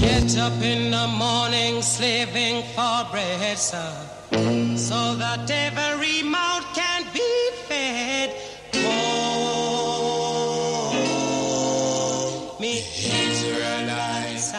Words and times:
Get 0.00 0.36
up 0.38 0.62
in 0.62 0.90
the 0.90 1.06
morning, 1.16 1.80
slaving 1.80 2.62
for 2.74 3.06
bread, 3.10 3.56
sir, 3.56 3.92
so 4.76 5.14
that 5.16 5.50
every 5.50 6.22
mouth 6.22 6.64
can 6.74 7.04
be 7.14 7.20
fed. 7.66 8.30
Oh, 8.74 9.32
me 12.60 12.82
Israelites. 13.30 14.52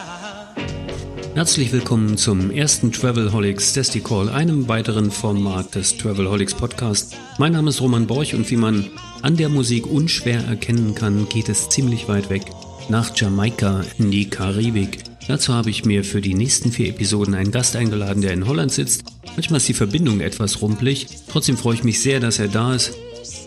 Herzlich 1.36 1.72
willkommen 1.72 2.18
zum 2.18 2.50
ersten 2.50 2.92
Travelholics 2.92 3.74
Testy 3.74 4.00
Call, 4.00 4.30
einem 4.30 4.68
weiteren 4.68 5.12
Format 5.12 5.76
des 5.76 5.98
Travelholics 5.98 6.56
Podcast. 6.56 7.16
Mein 7.38 7.52
Name 7.52 7.70
ist 7.70 7.80
Roman 7.80 8.08
Borch 8.08 8.34
und 8.34 8.50
wie 8.50 8.58
man 8.58 8.90
an 9.22 9.38
der 9.38 9.50
Musik 9.50 9.86
unschwer 9.86 10.44
erkennen 10.46 10.96
kann, 10.96 11.30
geht 11.30 11.48
es 11.48 11.70
ziemlich 11.70 12.08
weit 12.08 12.32
weg 12.32 12.42
nach 12.90 13.16
Jamaika 13.16 13.84
in 13.98 14.12
die 14.12 14.30
Karibik. 14.30 15.07
Dazu 15.28 15.54
habe 15.54 15.70
ich 15.70 15.84
mir 15.84 16.06
für 16.06 16.22
die 16.22 16.34
nächsten 16.34 16.72
vier 16.72 16.88
Episoden 16.88 17.36
einen 17.36 17.52
Gast 17.52 17.76
eingeladen, 17.76 18.22
der 18.22 18.32
in 18.32 18.48
Holland 18.48 18.72
sitzt. 18.72 19.04
Manchmal 19.36 19.58
ist 19.58 19.68
die 19.68 19.74
Verbindung 19.74 20.22
etwas 20.22 20.62
rumpelig. 20.62 21.08
Trotzdem 21.30 21.58
freue 21.58 21.76
ich 21.76 21.84
mich 21.84 22.02
sehr, 22.02 22.22
dass 22.22 22.40
er 22.40 22.48
da 22.48 22.74
ist. 22.74 22.94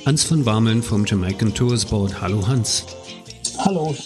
Hans 0.04 0.24
von 0.24 0.44
Warmeln 0.44 0.82
vom 0.82 1.06
Jamaican 1.06 1.54
Tours 1.54 1.86
Board. 1.86 2.20
Hallo 2.20 2.46
Hans. 2.46 2.84
Hallo. 3.56 3.96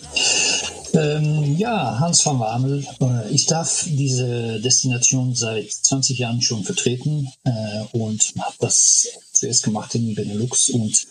Ähm, 0.92 1.56
ja, 1.58 1.98
Hans 1.98 2.24
van 2.24 2.38
Warmel. 2.38 2.86
Äh, 3.00 3.30
ich 3.32 3.46
darf 3.46 3.84
diese 3.88 4.60
Destination 4.60 5.34
seit 5.34 5.72
20 5.72 6.18
Jahren 6.18 6.42
schon 6.42 6.62
vertreten 6.62 7.28
äh, 7.42 7.50
und 7.90 8.34
habe 8.38 8.54
das 8.60 9.08
zuerst 9.32 9.64
gemacht 9.64 9.96
in 9.96 10.14
Benelux 10.14 10.70
und 10.70 11.06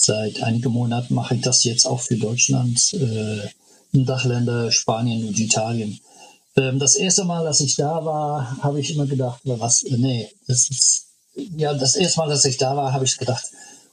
Seit 0.00 0.44
einigen 0.44 0.70
Monaten 0.70 1.12
mache 1.14 1.34
ich 1.34 1.40
das 1.40 1.64
jetzt 1.64 1.84
auch 1.84 2.00
für 2.00 2.16
Deutschland, 2.16 2.94
äh, 2.94 3.48
Dachländer, 3.92 4.70
Spanien 4.70 5.26
und 5.26 5.38
Italien. 5.38 5.98
Ähm, 6.56 6.78
das 6.78 6.96
erste 6.96 7.24
Mal, 7.24 7.44
dass 7.44 7.60
ich 7.60 7.76
da 7.76 8.04
war, 8.04 8.58
habe 8.62 8.80
ich 8.80 8.94
immer 8.94 9.06
gedacht, 9.06 9.40
was, 9.44 9.84
nee, 9.84 10.28
das 10.46 10.68
ist, 10.70 11.06
ja, 11.56 11.74
das 11.74 11.96
erste 11.96 12.20
Mal, 12.20 12.28
dass 12.28 12.44
ich 12.44 12.56
da 12.56 12.76
war, 12.76 12.92
habe 12.92 13.04
ich 13.04 13.16
gedacht, 13.16 13.44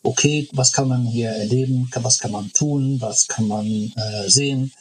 okay, 0.04 0.48
was 0.54 0.72
kann 0.72 0.88
man 0.88 1.06
hier 1.06 1.30
erleben, 1.30 1.90
was 1.94 2.20
kann 2.20 2.32
man 2.32 2.52
tun, 2.54 3.02
was 3.02 3.28
kann 3.28 3.48
man 3.48 3.66
äh, 3.68 4.30
sehen. 4.30 4.72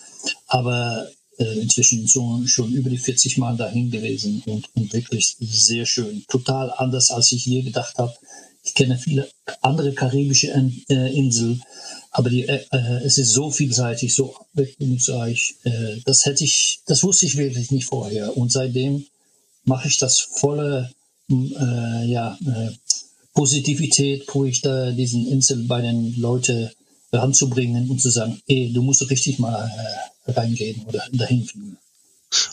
Aber 0.46 1.08
äh, 1.38 1.60
inzwischen 1.60 2.06
so, 2.06 2.46
schon 2.46 2.72
über 2.72 2.90
die 2.90 2.98
40 2.98 3.38
Mal 3.38 3.56
dahin 3.56 3.90
gewesen 3.90 4.42
und, 4.46 4.68
und 4.74 4.92
wirklich 4.92 5.36
sehr 5.40 5.86
schön. 5.86 6.24
Total 6.28 6.72
anders, 6.76 7.10
als 7.10 7.32
ich 7.32 7.44
je 7.46 7.62
gedacht 7.62 7.98
habe. 7.98 8.14
Ich 8.62 8.74
kenne 8.74 8.96
viele 8.96 9.28
andere 9.60 9.92
karibische 9.92 10.48
äh, 10.88 11.18
Inseln, 11.18 11.62
aber 12.14 12.30
die, 12.30 12.44
äh, 12.46 12.64
äh, 12.70 13.04
es 13.04 13.18
ist 13.18 13.32
so 13.32 13.50
vielseitig, 13.50 14.14
so 14.14 14.36
abwechslungsreich. 14.36 15.56
Äh, 15.64 15.96
das 16.04 16.24
hätte 16.24 16.44
ich, 16.44 16.78
das 16.86 17.02
wusste 17.02 17.26
ich 17.26 17.36
wirklich 17.36 17.72
nicht 17.72 17.86
vorher. 17.86 18.36
Und 18.36 18.52
seitdem 18.52 19.04
mache 19.64 19.88
ich 19.88 19.96
das 19.96 20.20
volle, 20.20 20.92
äh, 21.28 22.06
ja, 22.06 22.38
äh, 22.46 22.70
Positivität, 23.34 24.26
wo 24.32 24.44
ich 24.44 24.62
da 24.62 24.92
diesen 24.92 25.26
Insel 25.26 25.64
bei 25.64 25.80
den 25.80 26.14
Leuten 26.16 26.70
ranzubringen 27.12 27.90
und 27.90 28.00
zu 28.00 28.10
sagen, 28.10 28.40
ey, 28.46 28.72
du 28.72 28.82
musst 28.82 29.10
richtig 29.10 29.40
mal 29.40 29.68
äh, 30.26 30.30
reingehen 30.30 30.84
oder 30.86 31.04
dahin 31.12 31.44
fliegen. 31.44 31.78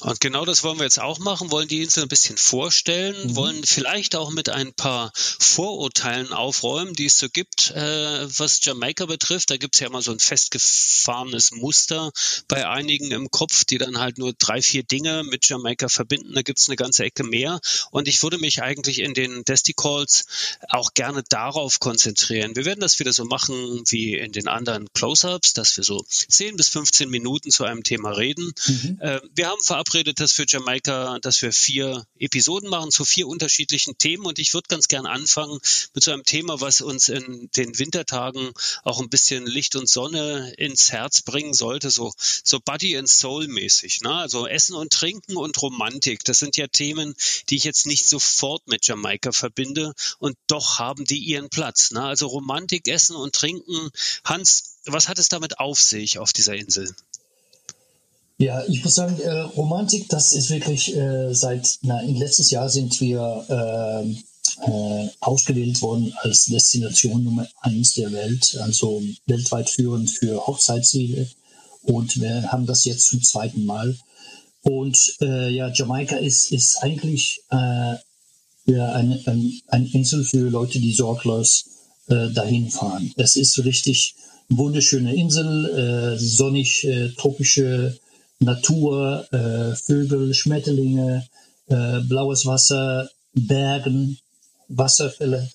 Und 0.02 0.19
genau 0.19 0.46
das 0.46 0.64
wollen 0.64 0.78
wir 0.78 0.84
jetzt 0.84 1.00
auch 1.00 1.19
machen, 1.19 1.52
wollen 1.52 1.68
die 1.68 1.81
Insel 1.81 2.03
ein 2.03 2.09
bisschen 2.09 2.38
vorstellen, 2.38 3.16
mhm. 3.28 3.36
wollen 3.36 3.64
vielleicht 3.64 4.16
auch 4.16 4.31
mit 4.31 4.50
ein 4.50 4.74
paar 4.74 5.12
Vorurteilen 5.16 6.34
aufräumen, 6.34 6.94
die 6.94 7.06
es 7.06 7.18
so 7.18 7.30
gibt, 7.30 7.72
äh, 7.72 8.40
was 8.40 8.64
Jamaika 8.64 9.06
betrifft. 9.06 9.50
Da 9.50 9.58
gibt 9.58 9.75
es 9.75 9.81
ja 9.81 9.88
immer 9.88 10.02
so 10.02 10.12
ein 10.12 10.20
festgefahrenes 10.20 11.52
Muster 11.52 12.12
bei 12.47 12.68
einigen 12.68 13.12
im 13.12 13.31
Kopf, 13.31 13.66
die 13.66 13.78
dann 13.78 14.00
halt 14.00 14.18
nur 14.18 14.34
drei, 14.34 14.62
vier 14.62 14.84
Dinge 14.84 15.24
mit 15.24 15.47
Jamaika 15.47 15.90
verbinden. 15.90 16.34
Da 16.34 16.41
gibt 16.41 16.59
es 16.59 16.68
eine 16.68 16.75
ganze 16.75 17.03
Ecke 17.03 17.24
mehr. 17.24 17.59
Und 17.91 18.08
ich 18.08 18.22
würde 18.24 18.38
mich 18.38 18.62
eigentlich 18.62 19.00
in 19.00 19.14
den 19.14 19.44
Desti-Calls 19.44 20.25
auch 20.70 20.94
gerne 20.94 21.24
darauf 21.30 21.80
konzentrieren. 21.80 22.56
Wir 22.56 22.66
werden 22.66 22.80
das 22.80 23.00
wieder 23.00 23.14
so 23.14 23.25
machen 23.25 23.84
wie 23.90 24.16
in 24.16 24.31
den 24.31 24.47
anderen 24.47 24.88
Close-Ups, 24.94 25.53
dass 25.53 25.75
wir 25.78 25.84
so 25.84 26.03
10 26.08 26.56
bis 26.56 26.70
15 26.70 27.09
Minuten 27.09 27.52
zu 27.52 27.64
einem 27.64 27.84
Thema 27.84 28.12
reden. 28.12 28.53
Mhm. 28.68 28.97
Äh, 29.02 29.22
wir 29.34 29.47
haben 29.47 29.62
verabredet, 29.72 30.20
dass 30.20 30.34
für 30.34 30.44
Jamaika, 30.46 31.20
dass 31.22 31.42
wir 31.42 31.54
vier 31.54 32.06
Episoden 32.20 32.70
machen 32.70 32.92
zu 32.92 33.06
vier 33.06 33.30
unterschiedlichen 33.30 33.98
Themen. 33.98 34.26
Und 34.26 34.38
ich 34.38 34.54
würde 34.54 34.68
ganz 34.68 34.90
gern 34.90 35.06
anfangen 35.06 35.59
mit 35.94 36.04
so 36.04 36.12
einem 36.12 36.26
Thema, 36.26 36.59
was 36.59 36.82
uns 36.82 37.08
in 37.08 37.50
den 37.56 37.80
Wintertagen 37.80 38.52
auch 38.84 39.00
ein 39.00 39.09
bisschen 39.09 39.46
Licht 39.46 39.78
und 39.78 39.88
Sonne 39.88 40.54
ins 40.58 40.92
Herz 40.92 41.22
bringen 41.22 41.54
sollte, 41.54 41.90
so, 41.90 42.12
so 42.18 42.59
Body 42.59 42.98
and 42.98 43.08
Soul 43.08 43.48
mäßig. 43.48 44.02
Ne? 44.02 44.14
Also 44.14 44.46
Essen 44.46 44.76
und 44.76 44.92
Trinken 44.92 45.38
und 45.38 45.62
Romantik. 45.62 46.26
Das 46.26 46.40
sind 46.40 46.58
ja 46.58 46.68
Themen, 46.68 47.16
die 47.50 47.56
ich 47.56 47.64
jetzt 47.64 47.86
nicht 47.86 48.09
sofort 48.09 48.68
mit 48.68 48.86
Jamaika 48.86 49.32
verbinde 49.32 49.94
und 50.20 50.36
doch 50.48 50.80
haben 50.80 51.06
die 51.06 51.20
ihren 51.20 51.50
Platz. 51.50 51.92
Ne? 51.92 52.03
Also 52.03 52.28
Romantik, 52.28 52.90
Essen 52.90 53.16
und 53.16 53.34
Trinken. 53.34 53.90
Hans, 54.26 54.80
was 54.84 55.08
hat 55.08 55.18
es 55.18 55.30
damit 55.30 55.59
auf 55.59 55.80
sich 55.80 56.20
auf 56.20 56.34
dieser 56.34 56.56
Insel? 56.56 56.94
Ja, 58.41 58.63
ich 58.68 58.84
muss 58.84 58.96
sagen, 58.96 59.19
äh, 59.19 59.41
Romantik, 59.56 60.09
das 60.09 60.34
ist 60.34 60.50
wirklich 60.50 60.97
äh, 60.97 61.31
seit, 61.31 61.78
na, 61.84 62.02
letztes 62.02 62.50
Jahr 62.50 62.69
sind 62.69 63.00
wir 63.00 63.46
äh, 63.47 64.09
äh, 64.66 65.09
ausgewählt 65.19 65.79
worden 65.84 66.12
als 66.24 66.46
Destination 66.46 67.24
Nummer 67.24 67.47
eins 67.59 67.94
der 67.94 68.12
Welt, 68.12 68.57
also 68.59 69.00
weltweit 69.28 69.69
führend 69.69 70.09
für 70.09 70.47
Hochzeitsziele. 70.47 71.28
Und 71.84 72.19
wir 72.19 72.52
haben 72.52 72.66
das 72.66 72.84
jetzt 72.85 73.09
zum 73.09 73.22
zweiten 73.22 73.63
Mal. 73.63 73.96
Und 74.63 75.18
äh, 75.22 75.53
ja, 75.53 75.72
Jamaika 75.72 76.16
ist, 76.16 76.52
ist 76.52 76.78
eigentlich 76.81 77.44
äh, 77.52 77.94
ja, 78.66 78.91
eine, 78.91 79.22
ein, 79.28 79.62
eine 79.68 79.88
Insel 79.94 80.23
für 80.23 80.50
Leute, 80.50 80.79
die 80.79 80.94
sorglos 80.94 81.66
äh, 82.08 82.31
dahin 82.31 82.72
fahren. 82.72 83.13
Es 83.18 83.35
ist 83.35 83.63
richtig 83.63 84.16
wunderschöne 84.50 85.13
Insel, 85.16 86.18
sonnig, 86.19 86.85
tropische 87.18 87.97
Natur, 88.41 89.25
äh, 89.31 89.75
Vögel, 89.75 90.34
Schmetterlinge, 90.34 91.28
äh, 91.68 92.00
blaues 92.02 92.46
Wasser, 92.46 93.09
Bergen, 93.34 94.18
Wasserfälle. 94.68 95.50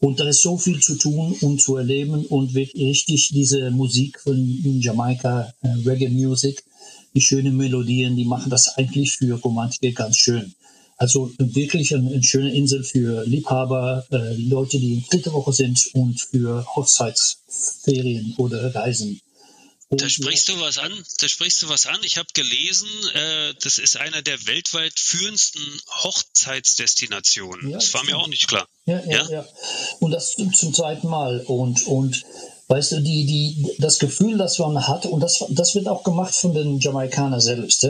Und 0.00 0.18
da 0.18 0.28
ist 0.28 0.42
so 0.42 0.58
viel 0.58 0.80
zu 0.80 0.96
tun 0.96 1.36
und 1.40 1.62
zu 1.62 1.76
erleben 1.76 2.26
und 2.26 2.54
wirklich 2.54 2.82
richtig 2.82 3.30
diese 3.32 3.70
Musik 3.70 4.18
von 4.20 4.36
Jamaika, 4.80 5.52
äh, 5.62 5.68
Reggae 5.86 6.08
Music, 6.08 6.64
die 7.14 7.20
schönen 7.20 7.56
Melodien, 7.56 8.16
die 8.16 8.24
machen 8.24 8.50
das 8.50 8.76
eigentlich 8.76 9.12
für 9.12 9.34
Romantiker 9.40 9.92
ganz 10.04 10.16
schön. 10.16 10.54
Also 10.96 11.30
wirklich 11.38 11.94
eine, 11.94 12.10
eine 12.10 12.22
schöne 12.22 12.52
Insel 12.52 12.82
für 12.82 13.24
Liebhaber, 13.24 14.04
äh, 14.10 14.34
Leute, 14.34 14.78
die 14.78 14.94
in 14.94 15.04
dritte 15.08 15.32
Woche 15.32 15.52
sind 15.52 15.78
und 15.94 16.20
für 16.20 16.66
Hochzeitsferien 16.74 18.34
oder 18.38 18.74
Reisen. 18.74 19.20
Da 19.94 20.08
sprichst 20.08 20.48
du 20.48 20.58
was 20.58 20.78
an. 20.78 20.92
Da 21.20 21.28
sprichst 21.28 21.62
du 21.62 21.68
was 21.68 21.86
an. 21.86 22.00
Ich 22.02 22.16
habe 22.16 22.28
gelesen, 22.32 22.88
äh, 23.14 23.54
das 23.62 23.76
ist 23.76 23.98
einer 23.98 24.22
der 24.22 24.46
weltweit 24.46 24.98
führendsten 24.98 25.62
Hochzeitsdestinationen. 26.02 27.68
Ja, 27.68 27.76
das 27.76 27.92
war 27.92 28.02
mir 28.04 28.16
auch 28.16 28.28
nicht 28.28 28.48
klar. 28.48 28.66
Ja, 28.86 29.00
ja, 29.04 29.22
ja, 29.24 29.30
ja. 29.30 29.48
Und 30.00 30.12
das 30.12 30.34
zum 30.34 30.72
zweiten 30.72 31.08
Mal. 31.08 31.40
Und, 31.40 31.86
und 31.86 32.24
weißt 32.68 32.92
du, 32.92 33.00
die, 33.00 33.26
die, 33.26 33.76
das 33.78 33.98
Gefühl, 33.98 34.38
das 34.38 34.58
man 34.58 34.88
hat, 34.88 35.04
und 35.04 35.20
das, 35.20 35.44
das 35.50 35.74
wird 35.74 35.88
auch 35.88 36.04
gemacht 36.04 36.34
von 36.34 36.54
den 36.54 36.80
Jamaikanern 36.80 37.40
selbst. 37.40 37.86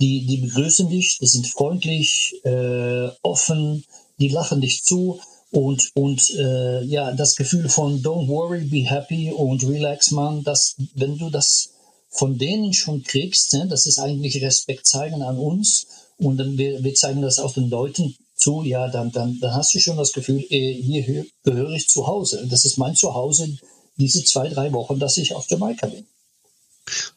Die, 0.00 0.26
die 0.26 0.36
begrüßen 0.36 0.90
dich, 0.90 1.18
die 1.18 1.26
sind 1.26 1.46
freundlich, 1.46 2.34
äh, 2.44 3.08
offen, 3.22 3.84
die 4.18 4.28
lachen 4.28 4.60
dich 4.60 4.84
zu. 4.84 5.20
Und, 5.52 5.90
und 5.94 6.30
äh, 6.30 6.82
ja, 6.84 7.12
das 7.12 7.36
Gefühl 7.36 7.68
von 7.68 8.02
Don't 8.02 8.26
worry, 8.26 8.64
be 8.64 8.88
happy 8.88 9.30
und 9.30 9.62
relax, 9.62 10.10
man, 10.10 10.42
das, 10.42 10.76
wenn 10.94 11.18
du 11.18 11.28
das 11.28 11.74
von 12.08 12.38
denen 12.38 12.72
schon 12.72 13.02
kriegst, 13.02 13.52
ne, 13.52 13.66
das 13.68 13.84
ist 13.84 13.98
eigentlich 13.98 14.42
Respekt 14.42 14.86
zeigen 14.86 15.22
an 15.22 15.38
uns 15.38 15.86
und 16.16 16.38
dann 16.38 16.56
wir, 16.56 16.82
wir 16.82 16.94
zeigen 16.94 17.20
das 17.20 17.38
auch 17.38 17.52
den 17.52 17.68
Leuten 17.68 18.16
zu, 18.34 18.62
ja, 18.62 18.88
dann, 18.88 19.12
dann, 19.12 19.38
dann 19.40 19.54
hast 19.54 19.74
du 19.74 19.78
schon 19.78 19.98
das 19.98 20.14
Gefühl, 20.14 20.42
eh, 20.48 20.72
hier 20.72 21.26
gehöre 21.44 21.72
ich 21.72 21.86
zu 21.88 22.06
Hause. 22.06 22.46
Das 22.48 22.64
ist 22.64 22.78
mein 22.78 22.96
Zuhause 22.96 23.56
diese 23.98 24.24
zwei, 24.24 24.48
drei 24.48 24.72
Wochen, 24.72 24.98
dass 24.98 25.18
ich 25.18 25.34
auf 25.34 25.50
Jamaika 25.50 25.86
bin. 25.86 26.06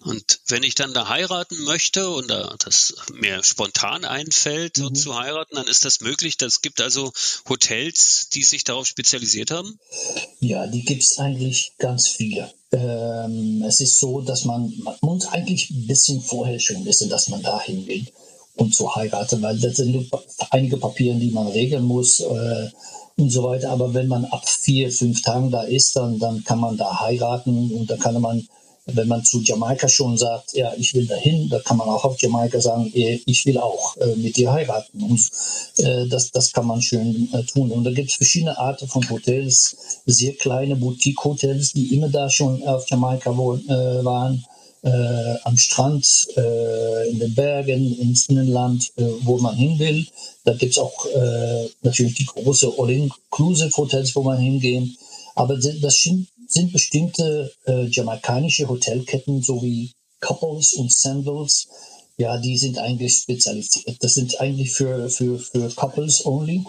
Und 0.02 0.40
wenn 0.48 0.64
ich 0.64 0.76
dann 0.76 0.94
da 0.94 1.10
heiraten 1.10 1.64
möchte 1.64 2.10
und 2.10 2.30
da 2.30 2.56
das 2.64 2.96
mir 3.14 3.44
spontan 3.44 4.06
einfällt, 4.06 4.78
mhm. 4.78 4.94
zu 4.94 5.20
heiraten, 5.20 5.56
dann 5.56 5.68
ist 5.68 5.86
das 5.86 6.02
möglich. 6.02 6.38
Das 6.38 6.62
gibt 6.62 6.82
also 6.82 7.12
Hotels, 7.50 8.30
die 8.30 8.44
sich 8.44 8.64
darauf 8.64 8.86
spezialisiert 8.86 9.52
haben? 9.52 9.80
Ja, 10.40 10.68
die 10.68 10.86
gibt 10.86 11.04
es 11.04 11.18
eigentlich 11.18 11.74
ganz 11.80 12.08
viele. 12.08 12.54
Ähm, 12.72 13.64
es 13.68 13.82
ist 13.82 14.00
so, 14.00 14.22
dass 14.22 14.46
man, 14.46 14.72
man 14.84 14.96
muss 15.02 15.28
eigentlich 15.28 15.70
ein 15.72 15.88
bisschen 15.88 16.22
vorher 16.22 16.60
schon 16.60 16.86
wissen, 16.86 17.10
dass 17.10 17.30
man 17.30 17.42
dahin 17.42 17.88
will 17.88 18.06
und 18.56 18.76
zu 18.76 18.96
heiraten, 18.96 19.42
weil 19.42 19.60
das 19.60 19.78
sind 19.78 20.10
einige 20.52 20.78
Papiere, 20.78 21.18
die 21.18 21.32
man 21.32 21.48
regeln 21.48 21.84
muss. 21.84 22.20
Äh, 22.20 22.70
und 23.18 23.30
so 23.30 23.44
weiter. 23.44 23.72
Aber 23.72 23.94
wenn 23.94 24.08
man 24.08 24.26
ab 24.26 24.48
vier, 24.48 24.92
fünf 24.92 25.22
Tagen 25.22 25.52
da 25.52 25.64
ist, 25.64 25.96
dann, 25.96 26.20
dann 26.20 26.44
kann 26.44 26.60
man 26.60 26.78
da 26.78 27.00
heiraten 27.00 27.72
und 27.72 27.90
dann 27.90 28.00
kann 28.00 28.20
man 28.20 28.48
wenn 28.88 29.08
man 29.08 29.24
zu 29.24 29.42
Jamaika 29.42 29.90
schon 29.90 30.18
sagt, 30.18 30.54
ja, 30.54 30.72
ich 30.78 30.94
will 30.94 31.08
dahin, 31.08 31.50
da 31.50 31.60
kann 31.60 31.78
man 31.78 31.90
auch 31.90 32.06
auf 32.06 32.22
Jamaika 32.22 32.62
sagen, 32.62 32.92
ich 32.94 33.46
will 33.46 33.58
auch 33.58 33.98
äh, 33.98 34.16
mit 34.16 34.38
dir 34.38 34.52
heiraten. 34.52 35.02
Und 35.02 35.28
äh, 35.78 36.08
das, 36.08 36.32
das 36.32 36.54
kann 36.54 36.68
man 36.68 36.82
schön 36.82 37.28
äh, 37.34 37.44
tun. 37.44 37.72
Und 37.72 37.84
da 37.84 37.92
gibt 37.92 38.10
es 38.10 38.16
verschiedene 38.16 38.58
Arten 38.58 38.88
von 38.88 39.10
Hotels, 39.10 39.76
sehr 40.06 40.34
kleine 40.34 40.76
Boutique-Hotels, 40.76 41.74
die 41.74 41.96
immer 41.96 42.10
da 42.10 42.30
schon 42.30 42.64
auf 42.64 42.88
Jamaika 42.90 43.36
waren, 43.36 44.46
am 45.44 45.58
Strand, 45.58 46.28
in 47.10 47.18
den 47.18 47.34
Bergen, 47.34 48.00
ins 48.00 48.30
Innenland, 48.30 48.94
wo 49.22 49.40
man 49.40 49.56
hin 49.56 49.80
will. 49.80 50.06
Da 50.44 50.54
gibt 50.54 50.74
es 50.74 50.78
auch 50.78 51.08
natürlich 51.82 52.14
die 52.14 52.26
große 52.28 52.72
All-Inclusive-Hotels, 52.78 54.16
wo 54.16 54.22
man 54.22 54.38
hingehen. 54.38 54.96
Aber 55.34 55.58
das 55.58 56.02
sind 56.02 56.28
sind 56.48 56.74
bestimmte 56.74 57.52
äh, 57.66 57.86
jamaikanische 57.86 58.68
Hotelketten, 58.68 59.42
so 59.42 59.62
wie 59.62 59.92
Couples 60.20 60.74
und 60.74 60.92
Sandals, 60.92 61.68
ja, 62.18 62.38
die 62.38 62.58
sind 62.58 62.78
eigentlich 62.78 63.18
spezialisiert. 63.18 63.98
Das 64.02 64.14
sind 64.14 64.40
eigentlich 64.40 64.72
für, 64.72 65.10
für, 65.10 65.38
für 65.38 65.70
Couples 65.70 66.26
only. 66.26 66.64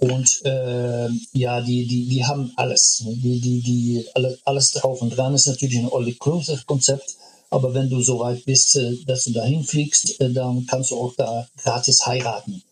Und 0.00 0.42
äh, 0.44 1.08
ja, 1.32 1.60
die, 1.60 1.86
die, 1.86 2.08
die 2.08 2.24
haben 2.24 2.52
alles. 2.56 3.04
Die, 3.04 3.40
die, 3.40 3.60
die, 3.60 4.06
alle, 4.14 4.38
alles 4.44 4.72
drauf 4.72 5.02
und 5.02 5.10
dran 5.10 5.34
ist 5.34 5.46
natürlich 5.46 5.78
ein 5.78 5.90
All-Inclusive-Konzept. 5.92 7.16
Aber 7.50 7.74
wenn 7.74 7.90
du 7.90 8.00
so 8.00 8.20
weit 8.20 8.44
bist, 8.44 8.76
äh, 8.76 8.96
dass 9.06 9.24
du 9.24 9.32
dahin 9.32 9.64
fliegst, 9.64 10.20
äh, 10.20 10.32
dann 10.32 10.66
kannst 10.66 10.90
du 10.90 10.96
auch 10.98 11.14
da 11.16 11.46
gratis 11.62 12.06
heiraten. 12.06 12.62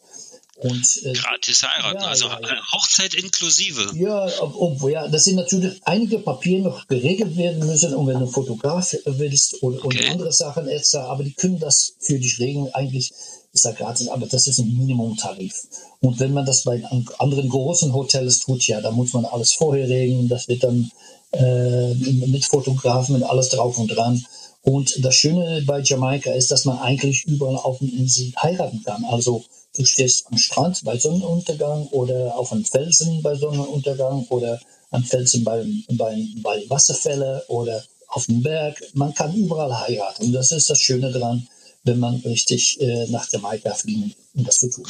Und, 0.61 1.01
äh, 1.05 1.12
Gratis 1.12 1.62
heiraten, 1.62 2.03
ja, 2.03 2.09
also 2.09 2.27
ja, 2.27 2.39
ja. 2.41 2.73
Hochzeit 2.73 3.15
inklusive. 3.15 3.93
Ja, 3.95 4.29
obwohl, 4.41 4.93
ja, 4.93 5.09
das 5.09 5.25
sind 5.25 5.37
natürlich 5.37 5.81
einige 5.85 6.19
Papiere 6.19 6.62
noch 6.62 6.87
geregelt 6.87 7.37
werden 7.37 7.67
müssen 7.67 7.95
und 7.95 8.07
wenn 8.07 8.21
du 8.21 8.27
Fotograf 8.27 8.95
willst 9.07 9.55
und, 9.62 9.83
okay. 9.83 10.05
und 10.05 10.11
andere 10.11 10.33
Sachen 10.33 10.69
extra, 10.69 11.05
aber 11.05 11.25
die 11.25 11.33
können 11.33 11.59
das 11.59 11.95
für 12.01 12.19
dich 12.19 12.39
regeln. 12.39 12.69
Eigentlich 12.75 13.11
ist 13.53 13.65
da 13.65 13.73
gratis, 13.73 14.09
aber 14.09 14.27
das 14.27 14.47
ist 14.47 14.59
ein 14.59 14.77
Minimumtarif. 14.77 15.55
Und 16.01 16.21
wenn 16.21 16.33
man 16.33 16.45
das 16.45 16.65
bei 16.65 16.83
anderen 17.19 17.49
großen 17.49 17.93
Hotels 17.93 18.41
tut, 18.41 18.67
ja, 18.67 18.81
da 18.81 18.91
muss 18.91 19.13
man 19.13 19.25
alles 19.25 19.53
vorher 19.53 19.89
regeln. 19.89 20.29
Das 20.29 20.47
wird 20.47 20.63
dann 20.63 20.91
äh, 21.33 21.95
mit 21.95 22.45
Fotografen 22.45 23.17
und 23.17 23.23
alles 23.23 23.49
drauf 23.49 23.79
und 23.79 23.89
dran. 23.89 24.25
Und 24.63 25.05
das 25.05 25.15
Schöne 25.15 25.63
bei 25.67 25.81
Jamaika 25.81 26.33
ist, 26.33 26.51
dass 26.51 26.65
man 26.65 26.79
eigentlich 26.79 27.25
überall 27.25 27.56
auf 27.56 27.79
der 27.79 27.89
Insel 27.89 28.33
heiraten 28.41 28.83
kann. 28.85 29.05
Also 29.05 29.45
Du 29.81 29.87
stehst 29.87 30.27
am 30.31 30.37
Strand 30.37 30.85
bei 30.85 30.99
Sonnenuntergang 30.99 31.87
oder 31.87 32.37
auf 32.37 32.53
einem 32.53 32.67
Felsen 32.67 33.23
bei 33.23 33.35
Sonnenuntergang 33.35 34.27
oder 34.29 34.61
am 34.91 35.03
Felsen 35.03 35.43
bei, 35.43 35.65
bei, 35.93 36.23
bei 36.43 36.62
Wasserfälle 36.69 37.43
oder 37.49 37.82
auf 38.09 38.27
dem 38.27 38.43
Berg. 38.43 38.79
Man 38.93 39.15
kann 39.15 39.35
überall 39.35 39.75
heiraten. 39.88 40.35
Das 40.35 40.53
ist 40.53 40.69
das 40.69 40.79
Schöne 40.79 41.11
daran, 41.11 41.49
wenn 41.85 41.99
man 41.99 42.17
richtig 42.17 42.79
äh, 42.82 43.06
nach 43.06 43.27
Jamaika 43.32 43.73
fliegen, 43.73 44.15
um 44.35 44.44
das 44.44 44.59
zu 44.59 44.69
tun. 44.69 44.85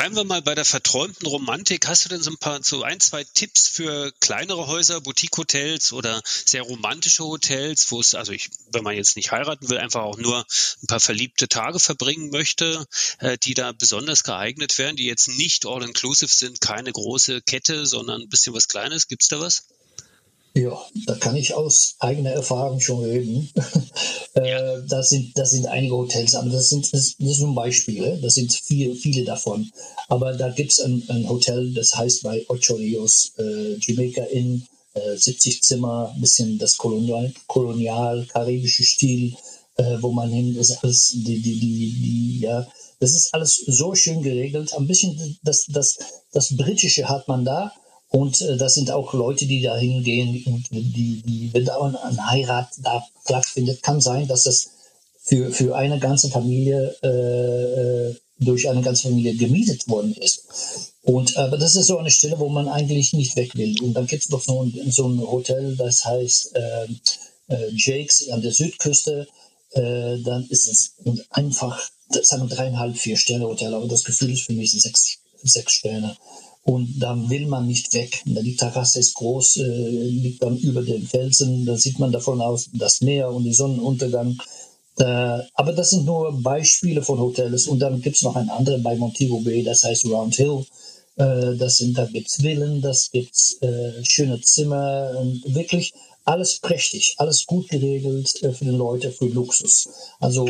Bleiben 0.00 0.16
wir 0.16 0.24
mal 0.24 0.40
bei 0.40 0.54
der 0.54 0.64
verträumten 0.64 1.26
Romantik. 1.26 1.86
Hast 1.86 2.06
du 2.06 2.08
denn 2.08 2.22
so 2.22 2.30
ein 2.30 2.38
paar, 2.38 2.62
so 2.62 2.82
ein, 2.82 3.00
zwei 3.00 3.22
Tipps 3.22 3.68
für 3.68 4.10
kleinere 4.18 4.66
Häuser, 4.66 5.02
Boutique-Hotels 5.02 5.92
oder 5.92 6.22
sehr 6.24 6.62
romantische 6.62 7.22
Hotels, 7.22 7.92
wo 7.92 8.00
es, 8.00 8.14
also 8.14 8.32
ich, 8.32 8.48
wenn 8.72 8.82
man 8.82 8.96
jetzt 8.96 9.16
nicht 9.16 9.30
heiraten 9.30 9.68
will, 9.68 9.76
einfach 9.76 10.00
auch 10.00 10.16
nur 10.16 10.38
ein 10.38 10.86
paar 10.86 11.00
verliebte 11.00 11.48
Tage 11.48 11.78
verbringen 11.78 12.30
möchte, 12.30 12.86
äh, 13.18 13.36
die 13.36 13.52
da 13.52 13.72
besonders 13.72 14.24
geeignet 14.24 14.78
wären, 14.78 14.96
die 14.96 15.04
jetzt 15.04 15.28
nicht 15.28 15.66
all-inclusive 15.66 16.32
sind, 16.32 16.62
keine 16.62 16.92
große 16.92 17.42
Kette, 17.42 17.84
sondern 17.84 18.22
ein 18.22 18.28
bisschen 18.30 18.54
was 18.54 18.68
Kleines. 18.68 19.06
Gibt's 19.06 19.28
da 19.28 19.38
was? 19.38 19.64
Ja, 20.54 20.76
da 21.06 21.14
kann 21.14 21.36
ich 21.36 21.54
aus 21.54 21.94
eigener 22.00 22.30
Erfahrung 22.30 22.80
schon 22.80 23.04
reden. 23.04 23.48
äh, 24.34 24.78
das, 24.88 25.10
sind, 25.10 25.38
das 25.38 25.52
sind 25.52 25.66
einige 25.66 25.94
Hotels, 25.94 26.34
aber 26.34 26.50
das 26.50 26.70
sind, 26.70 26.92
das, 26.92 27.14
das 27.18 27.36
sind 27.36 27.54
Beispiele, 27.54 28.18
das 28.20 28.34
sind 28.34 28.52
viel, 28.52 28.96
viele 28.96 29.24
davon. 29.24 29.70
Aber 30.08 30.32
da 30.32 30.48
gibt 30.50 30.72
es 30.72 30.80
ein, 30.80 31.04
ein, 31.08 31.28
Hotel, 31.28 31.72
das 31.72 31.96
heißt 31.96 32.24
bei 32.24 32.44
Ocho 32.48 32.74
Rios, 32.74 33.32
äh, 33.38 33.76
Jamaica 33.80 34.24
Inn, 34.24 34.66
äh, 34.94 35.16
70 35.16 35.62
Zimmer, 35.62 36.16
bisschen 36.18 36.58
das 36.58 36.76
kolonial, 36.76 37.32
kolonial 37.46 38.26
karibische 38.26 38.82
Stil, 38.82 39.36
äh, 39.76 39.98
wo 40.00 40.10
man 40.10 40.30
hin, 40.30 40.56
das 40.56 40.70
ist 40.70 40.82
alles, 40.82 41.08
die, 41.14 41.40
die, 41.40 41.60
die, 41.60 41.92
die, 41.92 42.40
ja, 42.40 42.66
das 42.98 43.12
ist 43.14 43.32
alles 43.32 43.54
so 43.66 43.94
schön 43.94 44.22
geregelt. 44.22 44.74
Ein 44.74 44.88
bisschen 44.88 45.38
das, 45.44 45.66
das, 45.68 45.98
das 46.32 46.56
Britische 46.56 47.08
hat 47.08 47.28
man 47.28 47.44
da, 47.44 47.72
und 48.10 48.40
äh, 48.42 48.56
das 48.56 48.74
sind 48.74 48.90
auch 48.90 49.14
Leute, 49.14 49.46
die 49.46 49.62
da 49.62 49.76
hingehen 49.76 50.42
und 50.46 50.70
die, 50.70 51.22
die, 51.22 51.64
da 51.64 51.80
ein 51.80 52.30
Heirat 52.30 52.68
da 52.82 53.04
stattfindet, 53.24 53.82
kann 53.82 54.00
sein, 54.00 54.26
dass 54.26 54.44
das 54.44 54.70
für, 55.22 55.50
für 55.52 55.76
eine 55.76 55.98
ganze 56.00 56.28
Familie 56.28 56.94
äh, 57.02 58.08
äh, 58.08 58.14
durch 58.40 58.68
eine 58.68 58.82
ganze 58.82 59.02
Familie 59.08 59.36
gemietet 59.36 59.86
worden 59.88 60.14
ist. 60.14 60.92
Und 61.02 61.36
aber 61.36 61.56
das 61.56 61.76
ist 61.76 61.86
so 61.86 61.98
eine 61.98 62.10
Stelle, 62.10 62.38
wo 62.38 62.48
man 62.48 62.68
eigentlich 62.68 63.12
nicht 63.12 63.36
weg 63.36 63.54
will. 63.54 63.80
Und 63.80 63.94
dann 63.94 64.06
gibt 64.06 64.24
es 64.24 64.30
noch 64.30 64.42
so 64.42 64.62
ein, 64.62 64.90
so 64.90 65.06
ein 65.06 65.20
Hotel, 65.20 65.76
das 65.76 66.04
heißt 66.04 66.56
äh, 66.56 66.86
äh, 67.48 67.70
Jakes 67.74 68.28
an 68.30 68.42
der 68.42 68.52
Südküste. 68.52 69.28
Äh, 69.72 70.18
dann 70.22 70.48
ist 70.48 70.66
es 70.66 70.94
einfach, 71.30 71.80
das 72.08 72.22
ist 72.22 72.32
ein 72.32 72.48
dreieinhalb, 72.48 72.96
vier 72.96 73.16
Sterne 73.16 73.46
Hotel, 73.46 73.72
aber 73.72 73.86
das 73.86 74.04
Gefühl 74.04 74.32
ist 74.32 74.42
für 74.42 74.52
mich 74.52 74.72
sechs, 74.72 75.18
sechs 75.42 75.72
Sterne. 75.74 76.16
Und 76.62 77.00
da 77.00 77.16
will 77.30 77.46
man 77.46 77.66
nicht 77.66 77.94
weg. 77.94 78.22
Die 78.26 78.56
Terrasse 78.56 79.00
ist 79.00 79.14
groß, 79.14 79.56
äh, 79.56 80.08
liegt 80.08 80.42
dann 80.42 80.58
über 80.58 80.82
den 80.82 81.06
Felsen. 81.06 81.64
Da 81.64 81.76
sieht 81.76 81.98
man 81.98 82.12
davon 82.12 82.40
aus 82.40 82.68
das 82.74 83.00
Meer 83.00 83.30
und 83.30 83.44
den 83.44 83.54
Sonnenuntergang. 83.54 84.36
Aber 85.54 85.72
das 85.72 85.90
sind 85.90 86.04
nur 86.04 86.42
Beispiele 86.42 87.00
von 87.00 87.18
Hotels. 87.18 87.66
Und 87.68 87.78
dann 87.78 88.02
gibt 88.02 88.16
es 88.16 88.22
noch 88.22 88.36
ein 88.36 88.50
anderes 88.50 88.82
bei 88.82 88.96
Montego 88.96 89.40
Bay, 89.40 89.62
das 89.62 89.82
heißt 89.82 90.04
Round 90.04 90.34
Hill. 90.34 90.66
Äh, 91.16 91.56
das 91.56 91.78
sind, 91.78 91.96
da 91.96 92.06
gibt 92.06 92.28
es 92.28 92.36
Villen, 92.36 92.80
das 92.80 93.10
gibt 93.10 93.34
äh, 93.60 94.04
schöne 94.04 94.40
Zimmer. 94.40 95.12
Wirklich 95.44 95.94
alles 96.24 96.58
prächtig, 96.58 97.14
alles 97.18 97.46
gut 97.46 97.68
geregelt 97.68 98.28
für 98.28 98.64
die 98.64 98.70
Leute, 98.70 99.10
für 99.10 99.26
Luxus. 99.26 99.88
Also, 100.20 100.46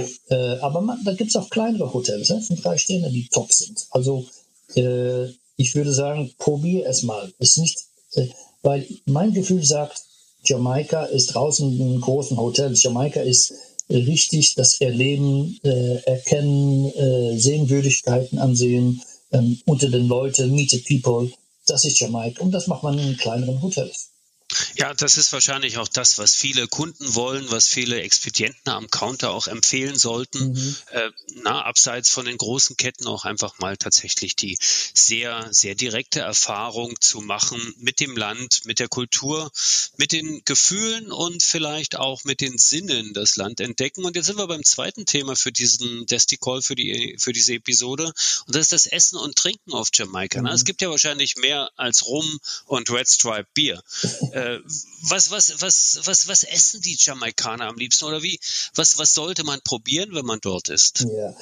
aber 0.61 0.81
man, 0.81 1.03
da 1.05 1.15
gibt 1.15 1.31
es 1.31 1.37
auch 1.37 1.49
kleinere 1.49 1.95
Hotels 1.95 2.29
von 2.29 2.57
drei 2.57 2.77
Sternen, 2.77 3.13
die 3.13 3.29
top 3.29 3.53
sind. 3.53 3.87
Also 3.91 4.27
ich 5.61 5.75
würde 5.75 5.93
sagen, 5.93 6.33
probier 6.39 6.87
es 6.87 7.03
mal. 7.03 7.31
Ist 7.39 7.59
nicht, 7.59 7.79
äh, 8.15 8.29
weil 8.63 8.87
mein 9.05 9.35
Gefühl 9.35 9.63
sagt, 9.63 10.03
Jamaika 10.43 11.05
ist 11.05 11.35
draußen 11.35 11.79
in 11.79 12.01
großen 12.01 12.39
Hotels. 12.39 12.83
Jamaika 12.83 13.21
ist 13.21 13.53
richtig 13.91 14.55
das 14.55 14.81
Erleben, 14.81 15.59
äh, 15.63 15.97
Erkennen, 16.05 16.87
äh, 16.95 17.39
Sehenswürdigkeiten 17.39 18.39
ansehen 18.39 19.03
ähm, 19.33 19.61
unter 19.67 19.91
den 19.91 20.09
Leuten, 20.09 20.55
meet 20.55 20.71
the 20.71 20.79
people. 20.79 21.31
Das 21.67 21.85
ist 21.85 22.01
Jamaika 22.01 22.43
und 22.43 22.53
das 22.53 22.67
macht 22.67 22.83
man 22.83 22.99
in 22.99 23.19
kleineren 23.19 23.61
Hotels. 23.61 24.10
Ja, 24.77 24.95
das 24.95 25.17
ist 25.17 25.33
wahrscheinlich 25.33 25.79
auch 25.79 25.89
das, 25.89 26.19
was 26.19 26.35
viele 26.35 26.69
Kunden 26.69 27.15
wollen, 27.15 27.51
was 27.51 27.69
viele 27.69 28.01
Expedienten 28.01 28.71
am 28.71 28.91
Counter 28.91 29.31
auch 29.31 29.47
empfehlen 29.47 29.99
sollten. 29.99 30.53
Mhm. 30.53 30.77
Äh, 30.93 31.11
na, 31.43 31.63
abseits 31.63 32.11
von 32.11 32.27
den 32.27 32.39
großen 32.39 32.77
Ketten 32.77 33.07
auch 33.07 33.25
einfach 33.25 33.59
mal 33.59 33.77
tatsächlich 33.77 34.37
die 34.37 34.59
sehr, 34.61 35.49
sehr 35.51 35.75
direkte 35.75 36.21
Erfahrung 36.21 37.01
zu 37.01 37.21
machen 37.21 37.61
mit 37.79 38.01
dem 38.01 38.17
Land, 38.17 38.65
mit 38.65 38.79
der 38.79 38.89
Kultur, 38.89 39.51
mit 39.97 40.13
den 40.13 40.43
Gefühlen 40.45 41.13
und 41.13 41.43
vielleicht 41.43 41.97
auch 41.97 42.25
mit 42.25 42.41
den 42.41 42.59
Sinnen 42.59 43.13
das 43.15 43.37
Land 43.37 43.61
entdecken. 43.61 44.05
Und 44.05 44.17
jetzt 44.17 44.27
sind 44.27 44.39
wir 44.39 44.47
beim 44.47 44.65
zweiten 44.65 45.07
Thema 45.07 45.37
für 45.37 45.53
diesen 45.53 46.07
Desticall, 46.07 46.63
für 46.63 46.75
die, 46.75 47.17
für 47.19 47.33
diese 47.33 47.55
Episode. 47.55 48.13
Und 48.47 48.55
das 48.55 48.63
ist 48.63 48.73
das 48.73 48.87
Essen 48.87 49.17
und 49.17 49.37
Trinken 49.37 49.73
auf 49.73 49.89
Jamaika. 49.93 50.41
Mhm. 50.41 50.47
Es 50.47 50.65
gibt 50.65 50.83
ja 50.83 50.91
wahrscheinlich 50.91 51.37
mehr 51.37 51.71
als 51.77 52.07
Rum 52.07 52.41
und 52.67 52.91
Red 52.91 53.09
Stripe 53.09 53.49
Bier. 53.55 53.83
Äh, 54.41 54.61
was, 55.03 55.31
was, 55.31 55.61
was, 55.61 56.01
was, 56.05 56.29
was 56.29 56.45
essen 56.45 56.81
die 56.81 56.97
Jamaikaner 56.99 57.67
am 57.67 57.77
liebsten 57.77 58.05
oder 58.07 58.23
wie? 58.23 58.39
Was, 58.75 58.99
was 58.99 59.15
sollte 59.15 59.45
man 59.45 59.61
probieren, 59.63 60.11
wenn 60.13 60.25
man 60.25 60.41
dort 60.41 60.69
ist? 60.69 61.01
Ja. 61.01 61.35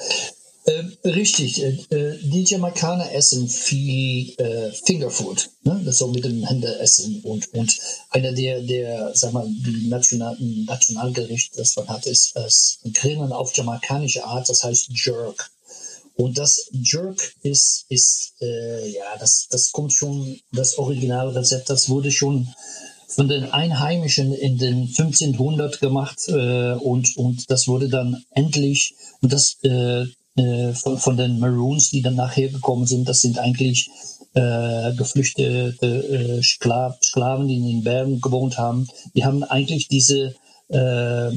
Ähm, 0.65 0.97
richtig. 1.03 1.63
Äh, 1.63 1.77
äh, 1.89 2.19
die 2.21 2.43
Jamaikaner 2.43 3.11
essen 3.13 3.47
viel 3.47 4.33
äh, 4.37 4.71
Fingerfood, 4.71 5.49
ne? 5.63 5.81
das 5.85 5.97
so 5.97 6.07
mit 6.07 6.25
dem 6.25 6.43
Hände 6.43 6.77
essen 6.79 7.21
und 7.23 7.51
und 7.53 7.79
einer 8.09 8.33
der 8.33 8.61
der 8.61 9.15
sag 9.15 9.31
mal 9.33 9.47
die 9.47 9.87
nationalen 9.87 10.65
Nationalgericht, 10.65 11.57
das 11.57 11.75
man 11.75 11.87
hat, 11.87 12.05
ist 12.05 12.35
das 12.35 12.79
Grillen 12.93 13.31
auf 13.31 13.55
jamaikanische 13.55 14.23
Art, 14.25 14.49
das 14.49 14.63
heißt 14.63 14.89
Jerk. 14.91 15.49
Und 16.19 16.37
das 16.37 16.69
Jerk 16.73 17.33
ist 17.43 17.85
ist 17.87 18.33
äh, 18.41 18.89
ja 18.89 19.17
das 19.19 19.47
das 19.49 19.71
kommt 19.71 19.93
schon 19.93 20.37
das 20.51 20.77
Originalrezept, 20.77 21.69
das 21.69 21.87
wurde 21.87 22.11
schon 22.11 22.49
von 23.07 23.29
den 23.29 23.45
Einheimischen 23.45 24.33
in 24.33 24.57
den 24.57 24.81
1500 24.81 25.79
gemacht 25.79 26.19
äh, 26.27 26.73
und 26.73 27.15
und 27.15 27.49
das 27.49 27.69
wurde 27.69 27.87
dann 27.87 28.21
endlich 28.31 28.95
und 29.21 29.31
das 29.31 29.59
äh, 29.63 30.07
äh, 30.35 30.73
von, 30.73 30.97
von 30.97 31.15
den 31.15 31.39
Maroons, 31.39 31.89
die 31.89 32.01
dann 32.01 32.15
nachher 32.15 32.49
gekommen 32.49 32.85
sind, 32.85 33.07
das 33.07 33.21
sind 33.21 33.39
eigentlich 33.39 33.89
äh, 34.33 34.93
geflüchtete 34.95 35.87
äh, 35.87 36.43
Skla 36.43 36.97
Sklaven, 37.01 37.47
die 37.47 37.55
in 37.55 37.65
den 37.65 37.83
Bergen 37.83 38.19
gewohnt 38.19 38.57
haben. 38.57 38.89
Die 39.15 39.23
haben 39.23 39.45
eigentlich 39.45 39.87
diese 39.87 40.35
äh, 40.69 41.31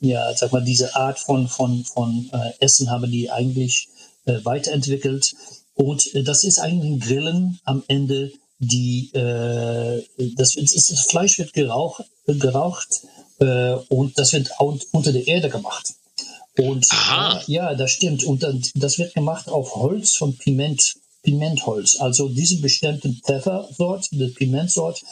ja, 0.00 0.32
sag 0.34 0.52
mal, 0.52 0.64
diese 0.64 0.96
Art 0.96 1.18
von, 1.18 1.48
von, 1.48 1.84
von 1.84 2.30
äh, 2.32 2.52
Essen 2.60 2.90
haben 2.90 3.10
die 3.10 3.30
eigentlich 3.30 3.88
äh, 4.26 4.44
weiterentwickelt. 4.44 5.34
Und 5.74 6.14
äh, 6.14 6.22
das 6.22 6.44
ist 6.44 6.58
eigentlich 6.58 6.92
ein 6.92 7.00
Grillen 7.00 7.60
am 7.64 7.82
Ende, 7.88 8.32
die 8.58 9.10
äh, 9.14 10.02
das, 10.36 10.54
ist, 10.56 10.90
das 10.90 11.06
Fleisch 11.06 11.38
wird 11.38 11.52
geraucht, 11.52 12.04
geraucht 12.26 13.02
äh, 13.38 13.74
und 13.88 14.18
das 14.18 14.32
wird 14.32 14.50
unter 14.92 15.12
der 15.12 15.26
Erde 15.26 15.48
gemacht. 15.48 15.94
Und 16.56 16.86
Aha. 16.90 17.42
Ja, 17.46 17.74
das 17.74 17.90
stimmt. 17.90 18.24
Und 18.24 18.46
das 18.74 18.98
wird 18.98 19.14
gemacht 19.14 19.48
auf 19.48 19.74
Holz 19.74 20.12
von 20.12 20.36
Piment, 20.36 20.94
Pimentholz. 21.22 21.96
Also 21.98 22.28
diese 22.28 22.60
bestimmte 22.60 23.12
Pfeffersort, 23.24 24.08
die 24.12 24.28
Pimentsort, 24.28 25.02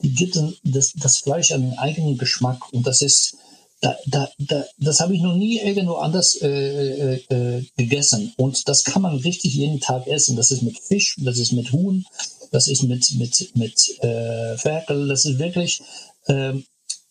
die 0.00 0.14
gibt 0.14 0.38
das, 0.62 0.92
das 0.92 1.18
Fleisch 1.18 1.50
einen 1.50 1.76
eigenen 1.78 2.18
Geschmack. 2.18 2.72
Und 2.72 2.86
das 2.86 3.02
ist, 3.02 3.36
da, 3.82 3.96
da, 4.06 4.30
da, 4.38 4.64
das 4.78 5.00
habe 5.00 5.14
ich 5.14 5.20
noch 5.20 5.34
nie 5.34 5.58
irgendwo 5.58 5.94
anders 5.94 6.36
äh, 6.40 6.48
äh, 6.48 7.20
äh, 7.28 7.64
gegessen. 7.76 8.32
Und 8.36 8.68
das 8.68 8.84
kann 8.84 9.02
man 9.02 9.16
richtig 9.16 9.54
jeden 9.54 9.80
Tag 9.80 10.06
essen. 10.06 10.36
Das 10.36 10.52
ist 10.52 10.62
mit 10.62 10.78
Fisch, 10.78 11.16
das 11.18 11.38
ist 11.38 11.52
mit 11.52 11.72
Huhn, 11.72 12.06
das 12.52 12.68
ist 12.68 12.84
mit, 12.84 13.12
mit, 13.18 13.56
mit 13.56 13.98
äh, 14.02 14.56
Ferkel. 14.56 15.08
Das 15.08 15.24
ist 15.24 15.40
wirklich, 15.40 15.82
ähm, 16.28 16.64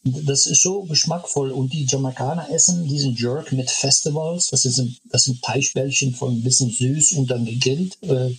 das 0.03 0.45
ist 0.45 0.61
so 0.61 0.83
geschmackvoll 0.83 1.51
und 1.51 1.73
die 1.73 1.85
Jamaikaner 1.85 2.49
essen 2.49 2.87
diesen 2.87 3.15
Jerk 3.15 3.51
mit 3.51 3.69
Festivals. 3.69 4.47
Das, 4.47 4.63
ist 4.63 4.79
ein, 4.79 4.95
das 5.11 5.25
sind 5.25 5.41
Teichbällchen 5.41 6.15
von 6.15 6.37
ein 6.37 6.43
bisschen 6.43 6.71
süß 6.71 7.13
und 7.13 7.29
dann 7.29 7.45
gegrillt, 7.45 8.01
äh, 8.03 8.33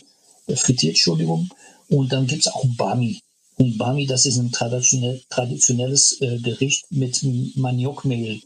frittiert, 0.57 0.95
Entschuldigung. 0.95 1.51
Und 1.91 2.13
dann 2.13 2.27
gibt's 2.27 2.49
auch 2.49 2.65
Bami. 2.79 3.21
Und 3.57 3.79
Bami, 3.79 4.07
das 4.07 4.27
ist 4.27 4.39
ein 4.39 4.51
traditionell, 4.51 5.23
traditionelles 5.29 6.21
äh, 6.21 6.39
Gericht 6.39 6.87
mit 6.91 7.21
Maniokmehl. 7.57 8.41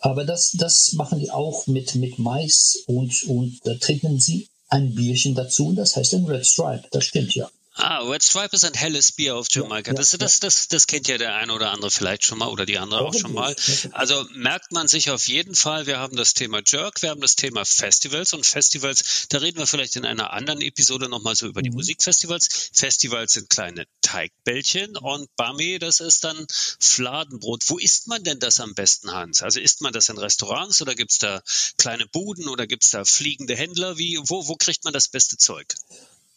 Aber 0.00 0.24
das, 0.24 0.52
das 0.52 0.92
machen 0.94 1.18
die 1.18 1.30
auch 1.30 1.66
mit, 1.66 1.94
mit 1.96 2.18
Mais 2.18 2.82
und, 2.86 3.24
und 3.24 3.58
da 3.64 3.74
trinken 3.74 4.20
sie 4.20 4.48
ein 4.68 4.94
Bierchen 4.94 5.34
dazu 5.34 5.72
das 5.72 5.96
heißt 5.96 6.14
ein 6.14 6.26
Red 6.26 6.46
Stripe. 6.46 6.84
Das 6.90 7.04
stimmt 7.04 7.34
ja. 7.34 7.50
Ah, 7.80 8.00
Red 8.00 8.24
Stripe 8.24 8.56
ist 8.56 8.64
ein 8.64 8.74
helles 8.74 9.12
Bier 9.12 9.36
auf 9.36 9.46
Jamaika. 9.50 9.92
Ja, 9.92 9.94
das, 9.94 10.10
ja, 10.10 10.18
das, 10.18 10.40
das, 10.40 10.66
das 10.66 10.88
kennt 10.88 11.06
ja 11.06 11.16
der 11.16 11.36
eine 11.36 11.52
oder 11.52 11.70
andere 11.70 11.92
vielleicht 11.92 12.24
schon 12.24 12.38
mal 12.38 12.48
oder 12.48 12.66
die 12.66 12.76
andere 12.76 13.02
auch 13.02 13.14
schon 13.14 13.32
mal. 13.32 13.54
Also 13.92 14.26
merkt 14.34 14.72
man 14.72 14.88
sich 14.88 15.10
auf 15.10 15.28
jeden 15.28 15.54
Fall, 15.54 15.86
wir 15.86 15.98
haben 15.98 16.16
das 16.16 16.34
Thema 16.34 16.60
Jerk, 16.66 17.02
wir 17.02 17.10
haben 17.10 17.20
das 17.20 17.36
Thema 17.36 17.64
Festivals 17.64 18.32
und 18.32 18.44
Festivals, 18.44 19.26
da 19.28 19.38
reden 19.38 19.58
wir 19.58 19.68
vielleicht 19.68 19.94
in 19.94 20.04
einer 20.04 20.32
anderen 20.32 20.60
Episode 20.60 21.08
nochmal 21.08 21.36
so 21.36 21.46
über 21.46 21.62
die 21.62 21.70
mhm. 21.70 21.76
Musikfestivals. 21.76 22.70
Festivals 22.72 23.34
sind 23.34 23.48
kleine 23.48 23.86
Teigbällchen 24.02 24.96
und 24.96 25.28
Bami, 25.36 25.78
das 25.78 26.00
ist 26.00 26.24
dann 26.24 26.48
Fladenbrot. 26.80 27.62
Wo 27.68 27.78
isst 27.78 28.08
man 28.08 28.24
denn 28.24 28.40
das 28.40 28.58
am 28.58 28.74
besten, 28.74 29.12
Hans? 29.12 29.42
Also 29.42 29.60
isst 29.60 29.82
man 29.82 29.92
das 29.92 30.08
in 30.08 30.18
Restaurants 30.18 30.82
oder 30.82 30.96
gibt's 30.96 31.18
da 31.18 31.42
kleine 31.76 32.08
Buden 32.08 32.48
oder 32.48 32.66
gibt's 32.66 32.90
da 32.90 33.04
fliegende 33.04 33.54
Händler? 33.54 33.98
Wie, 33.98 34.18
wo, 34.24 34.48
wo 34.48 34.56
kriegt 34.56 34.82
man 34.82 34.92
das 34.92 35.06
beste 35.06 35.36
Zeug? 35.36 35.74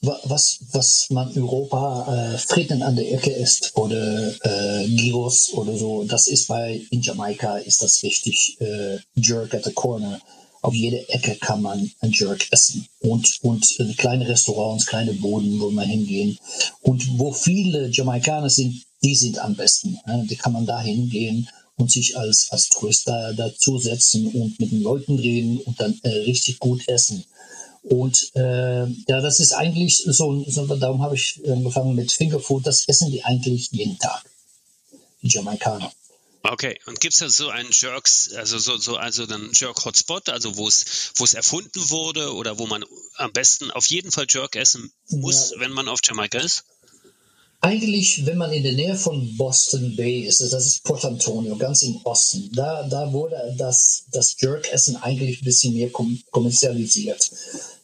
Was, 0.02 0.60
was 0.72 1.10
man 1.12 1.32
Europa 1.38 2.34
äh, 2.34 2.38
Frieden 2.38 2.82
an 2.82 2.96
der 2.96 3.12
Ecke 3.14 3.32
ist 3.32 3.72
oder 3.76 4.34
äh, 4.44 4.88
Gyros 4.96 5.54
oder 5.54 5.78
so, 5.78 6.04
das 6.04 6.28
ist 6.28 6.48
bei 6.48 6.82
in 6.90 7.02
Jamaika 7.02 7.58
ist 7.58 7.84
das 7.84 8.02
richtig 8.04 8.58
äh, 8.60 8.98
Jerk 9.16 9.54
at 9.54 9.64
the 9.64 9.74
Corner. 9.74 10.20
Auf 10.64 10.76
jeder 10.76 11.10
Ecke 11.10 11.36
kann 11.36 11.62
man 11.64 11.92
ein 12.02 12.12
Jerk 12.12 12.52
essen 12.52 12.88
und 13.00 13.40
und 13.42 13.80
äh, 13.80 13.94
kleine 13.94 14.28
Restaurants, 14.28 14.86
kleine 14.86 15.14
Boden, 15.14 15.60
wo 15.60 15.70
man 15.70 15.88
hingehen 15.88 16.38
und 16.82 17.20
wo 17.20 17.32
viele 17.32 17.90
Jamaikaner 17.90 18.50
sind, 18.50 18.84
die 19.04 19.16
sind 19.16 19.38
am 19.40 19.56
besten. 19.56 20.00
Äh, 20.06 20.26
die 20.28 20.36
kann 20.36 20.54
man 20.54 20.66
da 20.66 20.82
hingehen 20.82 21.48
und 21.78 21.92
sich 21.92 22.18
als 22.18 22.48
als 22.52 22.70
Tourist 22.70 23.08
da 23.08 23.34
dazusetzen 23.34 24.28
und 24.28 24.60
mit 24.60 24.72
den 24.72 24.82
Leuten 24.82 25.20
reden 25.20 25.60
und 25.60 25.80
dann 25.80 26.00
äh, 26.04 26.10
richtig 26.10 26.58
gut 26.60 26.88
essen. 26.88 27.24
Und 27.84 28.32
äh, 28.36 28.86
ja, 29.08 29.22
das 29.22 29.40
ist 29.40 29.54
eigentlich 29.54 29.98
so, 30.06 30.44
so 30.48 30.66
darum 30.76 31.02
habe 31.02 31.16
ich 31.16 31.42
angefangen 31.48 31.96
mit 31.96 32.12
Fingerfood, 32.12 32.68
das 32.68 32.88
essen 32.88 33.12
die 33.12 33.24
eigentlich 33.24 33.70
jeden 33.72 33.98
Tag, 33.98 34.24
die 35.22 35.30
Jamaikaner. 35.30 35.92
Okay, 36.44 36.80
und 36.86 37.00
gibt 37.00 37.14
es 37.14 37.20
da 37.20 37.30
so 37.30 37.50
einen 37.50 37.70
Jerks, 37.72 38.34
also 38.34 38.58
so, 38.58 38.78
so 38.78 38.96
also 38.98 39.24
einen 39.24 39.52
Jerk-Hotspot, 39.54 40.30
also 40.30 40.58
wo 40.58 40.68
es 40.68 41.12
wo 41.16 41.24
es 41.24 41.34
erfunden 41.34 41.90
wurde 41.90 42.34
oder 42.34 42.58
wo 42.58 42.66
man 42.66 42.84
am 43.16 43.32
besten 43.32 43.70
auf 43.70 43.86
jeden 43.88 44.12
Fall 44.12 44.26
Jerk 44.28 44.56
essen 44.56 44.92
muss, 45.10 45.52
ja. 45.52 45.60
wenn 45.60 45.72
man 45.72 45.88
auf 45.88 46.00
Jamaika 46.04 46.40
ist? 46.40 46.64
Eigentlich, 47.64 48.26
wenn 48.26 48.40
man 48.40 48.52
in 48.52 48.64
der 48.64 48.74
Nähe 48.74 48.96
von 48.96 49.38
Boston 49.38 49.96
Bay 49.96 50.22
ist, 50.22 50.42
das 50.42 50.66
ist 50.66 50.84
Port 50.84 51.06
Antonio, 51.06 51.56
ganz 51.56 51.84
im 51.84 51.96
Osten, 52.04 52.50
da, 52.54 52.88
da 52.88 53.14
wurde 53.14 53.36
das, 53.56 54.06
das 54.12 54.36
Jerk-Essen 54.40 54.96
eigentlich 54.96 55.42
ein 55.42 55.46
bisschen 55.46 55.76
mehr 55.76 55.92
kommerzialisiert. 55.92 57.30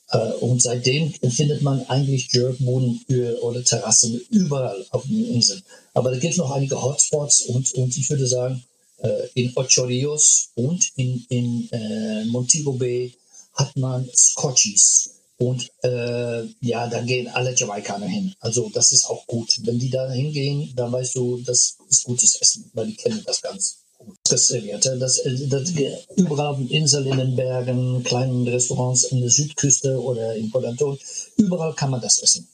Äh, 0.09 0.31
und 0.39 0.63
seitdem 0.63 1.13
findet 1.29 1.61
man 1.61 1.85
eigentlich 1.89 2.31
Jerkbuden 2.31 3.05
oder 3.41 3.63
Terrassen 3.63 4.19
überall 4.31 4.83
auf 4.89 5.03
den 5.03 5.25
Inseln. 5.35 5.61
Aber 5.93 6.09
da 6.09 6.17
gibt 6.17 6.31
es 6.31 6.37
noch 6.37 6.49
einige 6.49 6.81
Hotspots 6.81 7.41
und, 7.41 7.71
und 7.73 7.95
ich 7.95 8.09
würde 8.09 8.25
sagen, 8.25 8.63
äh, 8.97 9.27
in 9.35 9.51
Ocho 9.55 9.83
Rios 9.83 10.49
und 10.55 10.91
in, 10.95 11.23
in 11.29 11.69
äh, 11.71 12.25
Montego 12.25 12.73
Bay 12.73 13.13
hat 13.53 13.75
man 13.77 14.09
Scotchies. 14.15 15.11
Und 15.37 15.69
äh, 15.83 16.45
ja, 16.61 16.87
da 16.87 17.01
gehen 17.01 17.27
alle 17.27 17.55
Jamaikaner 17.55 18.07
hin. 18.07 18.33
Also 18.39 18.69
das 18.73 18.91
ist 18.91 19.05
auch 19.05 19.27
gut. 19.27 19.59
Wenn 19.63 19.77
die 19.77 19.89
da 19.89 20.09
hingehen, 20.09 20.73
dann 20.75 20.91
weißt 20.91 21.15
du, 21.15 21.37
das 21.41 21.77
ist 21.89 22.03
gutes 22.03 22.35
Essen, 22.41 22.71
weil 22.73 22.87
die 22.87 22.95
kennen 22.95 23.21
das 23.25 23.41
ganz 23.41 23.83
gut. 23.97 24.17
Das 24.29 24.47
serviert. 24.47 24.85
Das, 24.85 25.21
das, 25.49 25.73
überall 26.15 26.47
auf 26.47 26.57
den 26.57 26.69
Inseln, 26.69 27.07
in 27.07 27.17
den 27.17 27.35
Bergen, 27.35 28.03
kleinen 28.03 28.47
Restaurants 28.47 29.03
in 29.03 29.21
der 29.21 29.29
Südküste 29.29 30.01
oder 30.01 30.35
in 30.35 30.49
Port 30.49 30.65
Anton, 30.65 30.97
überall 31.37 31.73
kann 31.73 31.91
man 31.91 32.01
das 32.01 32.17
essen. 32.19 32.47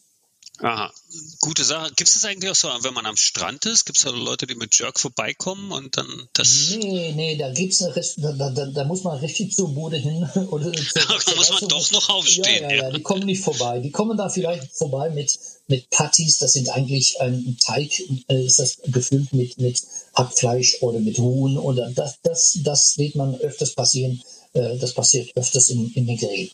Aha, 0.64 0.94
gute 1.42 1.66
Sache. 1.66 1.92
Gibt 1.98 2.08
es 2.08 2.14
das 2.14 2.24
eigentlich 2.24 2.50
auch 2.50 2.56
so, 2.56 2.70
wenn 2.84 2.94
man 2.94 3.06
am 3.06 3.18
Strand 3.18 3.66
ist? 3.66 3.84
Gibt 3.84 3.98
es 3.98 4.06
da 4.06 4.12
Leute, 4.12 4.48
die 4.48 4.56
mit 4.56 4.80
Jerk 4.80 4.98
vorbeikommen 4.98 5.74
und 5.74 5.98
dann 5.98 6.08
das. 6.32 6.78
Nee, 6.78 7.12
nee, 7.12 7.36
da 7.36 7.52
gibt's 7.52 7.80
da, 7.80 8.32
da, 8.32 8.50
da, 8.68 8.84
muss 8.86 9.04
man 9.04 9.20
richtig 9.20 9.54
zur 9.54 9.74
Bude 9.74 9.98
hin. 9.98 10.24
Oder 10.52 10.72
da 10.96 11.36
muss 11.36 11.50
man 11.50 11.68
doch 11.68 11.92
noch 11.92 12.08
aufstehen. 12.08 12.64
Ja, 12.64 12.70
ja, 12.70 12.84
ja, 12.84 12.92
die 12.92 13.02
kommen 13.02 13.26
nicht 13.26 13.44
vorbei. 13.44 13.82
Die 13.82 13.92
kommen 13.92 14.18
da 14.18 14.30
vielleicht 14.30 14.74
vorbei 14.74 15.10
mit, 15.10 15.38
mit 15.68 15.90
Patties, 15.90 16.38
das 16.38 16.54
sind 16.54 16.70
eigentlich 16.70 17.20
ein 17.20 17.58
Teig, 17.60 18.00
äh, 18.30 18.46
ist 18.46 18.60
das 18.60 18.78
gefüllt 18.86 19.34
mit, 19.34 19.58
mit 19.58 19.82
Hackfleisch 20.16 20.78
oder 20.80 21.00
mit 21.00 21.18
Huhn. 21.18 21.58
Oder 21.58 21.90
das, 21.90 22.20
das, 22.24 22.58
das 22.64 22.94
sieht 22.94 23.16
man 23.16 23.36
öfters 23.36 23.76
passieren. 23.76 24.24
Äh, 24.54 24.78
das 24.78 24.94
passiert 24.94 25.36
öfters 25.36 25.68
in, 25.68 25.92
in 25.94 26.06
Nigeria. 26.06 26.48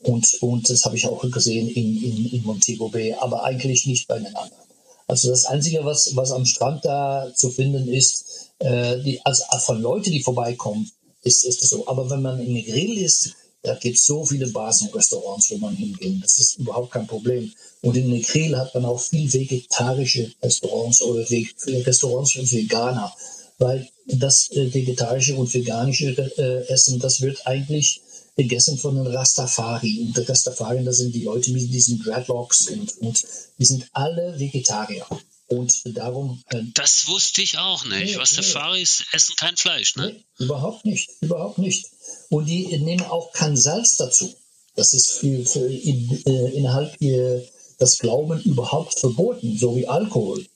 Und, 0.00 0.26
und 0.42 0.68
das 0.68 0.84
habe 0.84 0.96
ich 0.96 1.06
auch 1.06 1.22
gesehen 1.30 1.68
in, 1.68 2.02
in, 2.02 2.26
in 2.26 2.42
Montego 2.44 2.88
Bay, 2.88 3.14
aber 3.14 3.44
eigentlich 3.44 3.86
nicht 3.86 4.06
bei 4.06 4.18
den 4.18 4.34
anderen. 4.34 4.64
Also 5.06 5.30
das 5.30 5.44
Einzige, 5.46 5.84
was, 5.84 6.16
was 6.16 6.30
am 6.30 6.46
Strand 6.46 6.84
da 6.84 7.30
zu 7.34 7.50
finden 7.50 7.88
ist, 7.88 8.50
äh, 8.58 9.00
die, 9.02 9.20
also 9.24 9.44
von 9.58 9.80
Leuten, 9.80 10.10
die 10.10 10.22
vorbeikommen, 10.22 10.90
ist, 11.22 11.44
ist 11.44 11.62
das 11.62 11.70
so. 11.70 11.86
Aber 11.86 12.08
wenn 12.10 12.22
man 12.22 12.40
in 12.40 12.64
Grill 12.64 12.98
ist, 12.98 13.34
da 13.62 13.74
gibt 13.74 13.96
es 13.96 14.04
so 14.04 14.24
viele 14.24 14.46
Bars 14.48 14.82
und 14.82 14.94
Restaurants, 14.94 15.50
wo 15.50 15.56
man 15.56 15.74
hingehen. 15.74 16.20
Das 16.22 16.38
ist 16.38 16.58
überhaupt 16.58 16.92
kein 16.92 17.06
Problem. 17.06 17.50
Und 17.80 17.96
in 17.96 18.10
Negril 18.10 18.56
hat 18.58 18.74
man 18.74 18.84
auch 18.84 19.00
viel 19.00 19.32
vegetarische 19.32 20.30
Restaurants 20.42 21.00
oder 21.00 21.24
Restaurants 21.30 22.32
für 22.32 22.50
Veganer, 22.50 23.14
weil 23.58 23.88
das 24.06 24.50
äh, 24.52 24.72
vegetarische 24.72 25.34
und 25.34 25.52
veganische 25.52 26.10
äh, 26.36 26.68
Essen, 26.70 26.98
das 26.98 27.22
wird 27.22 27.46
eigentlich 27.46 28.02
gegessen 28.36 28.78
von 28.78 28.96
den 28.96 29.06
Rastafari. 29.06 30.00
Und 30.00 30.16
die 30.16 30.22
Rastafari, 30.22 30.84
das 30.84 30.98
sind 30.98 31.14
die 31.14 31.24
Leute 31.24 31.50
mit 31.50 31.72
diesen 31.72 32.02
Dreadlocks 32.02 32.68
und, 32.68 32.98
und 32.98 33.22
die 33.58 33.64
sind 33.64 33.88
alle 33.92 34.38
Vegetarier. 34.38 35.06
Und 35.46 35.82
darum. 35.96 36.42
Äh, 36.48 36.62
das 36.72 37.06
wusste 37.06 37.42
ich 37.42 37.58
auch 37.58 37.84
nicht. 37.84 38.12
Nee, 38.12 38.16
Rastafaris 38.16 39.00
nee. 39.00 39.16
essen 39.16 39.36
kein 39.36 39.56
Fleisch, 39.56 39.94
ne? 39.96 40.12
Nee, 40.12 40.44
überhaupt 40.44 40.84
nicht. 40.84 41.10
Überhaupt 41.20 41.58
nicht. 41.58 41.86
Und 42.30 42.46
die 42.46 42.78
nehmen 42.78 43.04
auch 43.04 43.32
kein 43.32 43.56
Salz 43.56 43.96
dazu. 43.96 44.34
Das 44.74 44.94
ist 44.94 45.12
für, 45.12 45.44
für 45.44 45.70
in, 45.70 46.22
äh, 46.26 46.50
innerhalb 46.52 47.00
ihr 47.00 47.46
das 47.78 47.98
Glauben 47.98 48.40
überhaupt 48.42 48.98
verboten, 48.98 49.56
so 49.58 49.76
wie 49.76 49.86
Alkohol. 49.86 50.46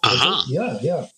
Aha. 0.00 0.40
Also, 0.40 0.52
ja, 0.52 0.80
ja. 0.82 1.10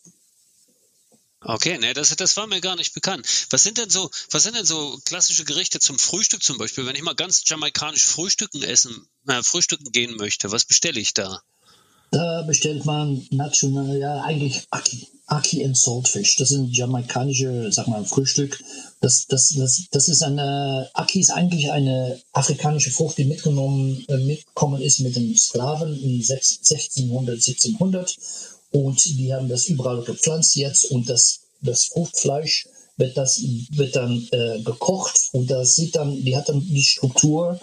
Okay, 1.46 1.78
ne, 1.78 1.92
das, 1.92 2.14
das 2.16 2.36
war 2.36 2.46
mir 2.46 2.60
gar 2.60 2.76
nicht 2.76 2.94
bekannt. 2.94 3.26
Was 3.50 3.62
sind 3.62 3.76
denn 3.76 3.90
so, 3.90 4.10
was 4.30 4.42
sind 4.42 4.56
denn 4.56 4.64
so 4.64 4.98
klassische 5.04 5.44
Gerichte 5.44 5.78
zum 5.78 5.98
Frühstück 5.98 6.42
zum 6.42 6.56
Beispiel? 6.56 6.86
Wenn 6.86 6.96
ich 6.96 7.02
mal 7.02 7.14
ganz 7.14 7.42
jamaikanisch 7.46 8.06
frühstücken 8.06 8.62
essen, 8.62 9.06
äh, 9.28 9.42
frühstücken 9.42 9.92
gehen 9.92 10.16
möchte, 10.16 10.50
was 10.52 10.64
bestelle 10.64 11.00
ich 11.00 11.12
da? 11.12 11.42
Da 12.10 12.42
bestellt 12.42 12.84
man 12.84 13.26
national, 13.30 13.98
ja, 13.98 14.22
eigentlich 14.22 14.66
Aki, 14.70 15.08
Aki 15.26 15.64
and 15.64 15.76
Saltfish. 15.76 16.36
Das 16.36 16.52
ein 16.52 16.70
jamaikanische, 16.70 17.72
sag 17.72 17.88
mal, 17.88 18.04
Frühstück. 18.04 18.62
Das, 19.00 19.26
das, 19.26 19.48
das, 19.56 19.82
das 19.90 20.08
ist 20.08 20.22
eine, 20.22 20.88
Aki 20.94 21.20
ist 21.20 21.30
eigentlich 21.30 21.72
eine 21.72 22.20
afrikanische 22.32 22.90
Frucht, 22.90 23.18
die 23.18 23.24
mitgenommen, 23.24 24.04
äh, 24.08 24.16
mitgekommen 24.16 24.80
ist 24.80 25.00
mit 25.00 25.16
den 25.16 25.36
Sklaven 25.36 25.94
in 25.94 26.20
1600, 26.20 27.34
1700 27.34 28.16
und 28.74 29.04
die 29.04 29.32
haben 29.32 29.48
das 29.48 29.66
überall 29.66 30.02
gepflanzt 30.02 30.56
jetzt 30.56 30.90
und 30.90 31.08
das, 31.08 31.42
das 31.60 31.84
Fruchtfleisch 31.84 32.66
wird, 32.96 33.16
das, 33.16 33.40
wird 33.70 33.94
dann 33.94 34.26
äh, 34.32 34.60
gekocht 34.62 35.28
und 35.30 35.48
das 35.48 35.76
sieht 35.76 35.94
dann, 35.94 36.24
die 36.24 36.36
hat 36.36 36.48
dann 36.48 36.60
die 36.60 36.82
Struktur 36.82 37.60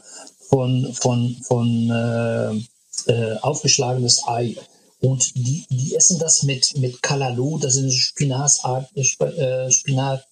von, 0.48 0.94
von, 0.94 1.36
von 1.44 1.89
äh, 1.89 3.12
äh, 3.12 3.38
aufgeschlagenes 3.41 4.25
Ei. 4.25 4.56
Und 5.01 5.36
die, 5.36 5.65
die 5.70 5.96
essen 5.96 6.18
das 6.18 6.44
mit, 6.44 6.77
mit 6.77 7.01
Kalalu, 7.01 7.58
das 7.58 7.75
ist 7.75 7.96
Spinatart, 7.96 8.89
äh, 8.96 9.70
Spinat, 9.70 10.25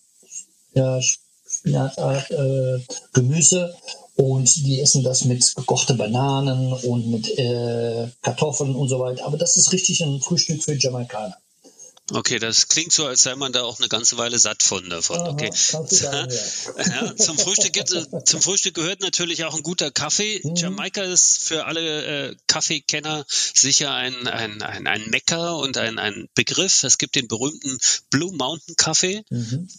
ja, 0.75 1.01
Spinatart, 1.01 2.31
äh, 2.31 2.79
Gemüse 3.11 3.75
und 4.19 4.53
die 4.65 4.81
essen 4.81 5.01
das 5.01 5.23
mit 5.23 5.55
gekochten 5.55 5.97
Bananen 5.97 6.73
und 6.73 7.07
mit 7.07 7.39
äh, 7.39 8.09
Kartoffeln 8.21 8.75
und 8.75 8.89
so 8.89 8.99
weiter. 8.99 9.25
Aber 9.25 9.37
das 9.37 9.55
ist 9.55 9.71
richtig 9.71 10.01
ein 10.01 10.19
Frühstück 10.19 10.61
für 10.61 10.73
Jamaikaner. 10.73 11.37
Okay, 12.11 12.39
das 12.39 12.67
klingt 12.67 12.91
so, 12.91 13.05
als 13.05 13.21
sei 13.21 13.35
man 13.35 13.53
da 13.53 13.63
auch 13.63 13.79
eine 13.79 13.87
ganze 13.87 14.17
Weile 14.17 14.39
satt 14.39 14.63
von 14.63 14.89
davon. 14.89 15.19
Okay. 15.19 15.51
sagen, 15.53 15.87
ja. 16.01 16.27
Ja, 16.85 17.15
zum, 17.15 17.37
Frühstück 17.37 17.71
gibt, 17.71 17.89
zum 18.25 18.41
Frühstück 18.41 18.73
gehört 18.73 19.01
natürlich 19.01 19.45
auch 19.45 19.55
ein 19.55 19.63
guter 19.63 19.91
Kaffee. 19.91 20.41
Mhm. 20.43 20.55
Jamaika 20.55 21.03
ist 21.03 21.43
für 21.43 21.65
alle 21.65 22.29
äh, 22.29 22.35
Kaffeekenner 22.47 23.25
sicher 23.29 23.93
ein, 23.93 24.27
ein, 24.27 24.61
ein, 24.61 24.87
ein 24.87 25.09
Mecker 25.11 25.57
und 25.57 25.77
ein, 25.77 25.99
ein 25.99 26.27
Begriff. 26.33 26.83
Es 26.83 26.97
gibt 26.97 27.15
den 27.15 27.27
berühmten 27.27 27.77
Blue 28.09 28.35
Mountain 28.35 28.75
Kaffee. 28.75 29.23
Mhm. 29.29 29.69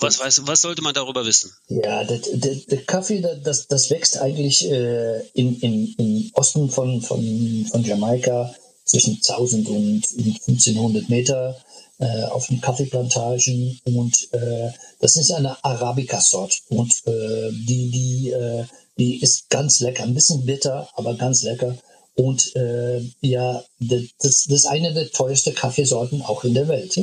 Was, 0.00 0.20
weiß, 0.20 0.42
was 0.46 0.60
sollte 0.60 0.82
man 0.82 0.94
darüber 0.94 1.24
wissen? 1.24 1.52
Ja, 1.68 2.04
der, 2.04 2.18
der, 2.18 2.54
der 2.54 2.84
Kaffee, 2.84 3.20
das, 3.20 3.66
das 3.66 3.90
wächst 3.90 4.18
eigentlich 4.18 4.70
äh, 4.70 5.20
im, 5.34 5.58
im, 5.60 5.94
im 5.98 6.30
Osten 6.34 6.70
von, 6.70 7.02
von, 7.02 7.66
von 7.70 7.84
Jamaika 7.84 8.54
zwischen 8.84 9.14
1000 9.16 9.68
und 9.68 10.04
1500 10.18 11.08
Meter 11.08 11.56
äh, 11.98 12.24
auf 12.24 12.46
den 12.48 12.60
Kaffeeplantagen. 12.60 13.80
Und 13.84 14.28
äh, 14.32 14.70
das 15.00 15.16
ist 15.16 15.30
eine 15.30 15.62
Arabica-Sort. 15.64 16.62
Und 16.68 16.92
äh, 17.06 17.50
die, 17.52 17.90
die, 17.90 18.30
äh, 18.30 18.64
die 18.98 19.22
ist 19.22 19.48
ganz 19.50 19.80
lecker, 19.80 20.02
ein 20.02 20.14
bisschen 20.14 20.44
bitter, 20.44 20.88
aber 20.94 21.14
ganz 21.14 21.42
lecker. 21.42 21.76
Und 22.14 22.54
äh, 22.56 23.00
ja, 23.20 23.64
das, 23.78 24.02
das 24.18 24.46
ist 24.46 24.66
eine 24.66 24.92
der 24.92 25.10
teuersten 25.10 25.54
Kaffeesorten 25.54 26.22
auch 26.22 26.44
in 26.44 26.54
der 26.54 26.68
Welt. 26.68 26.98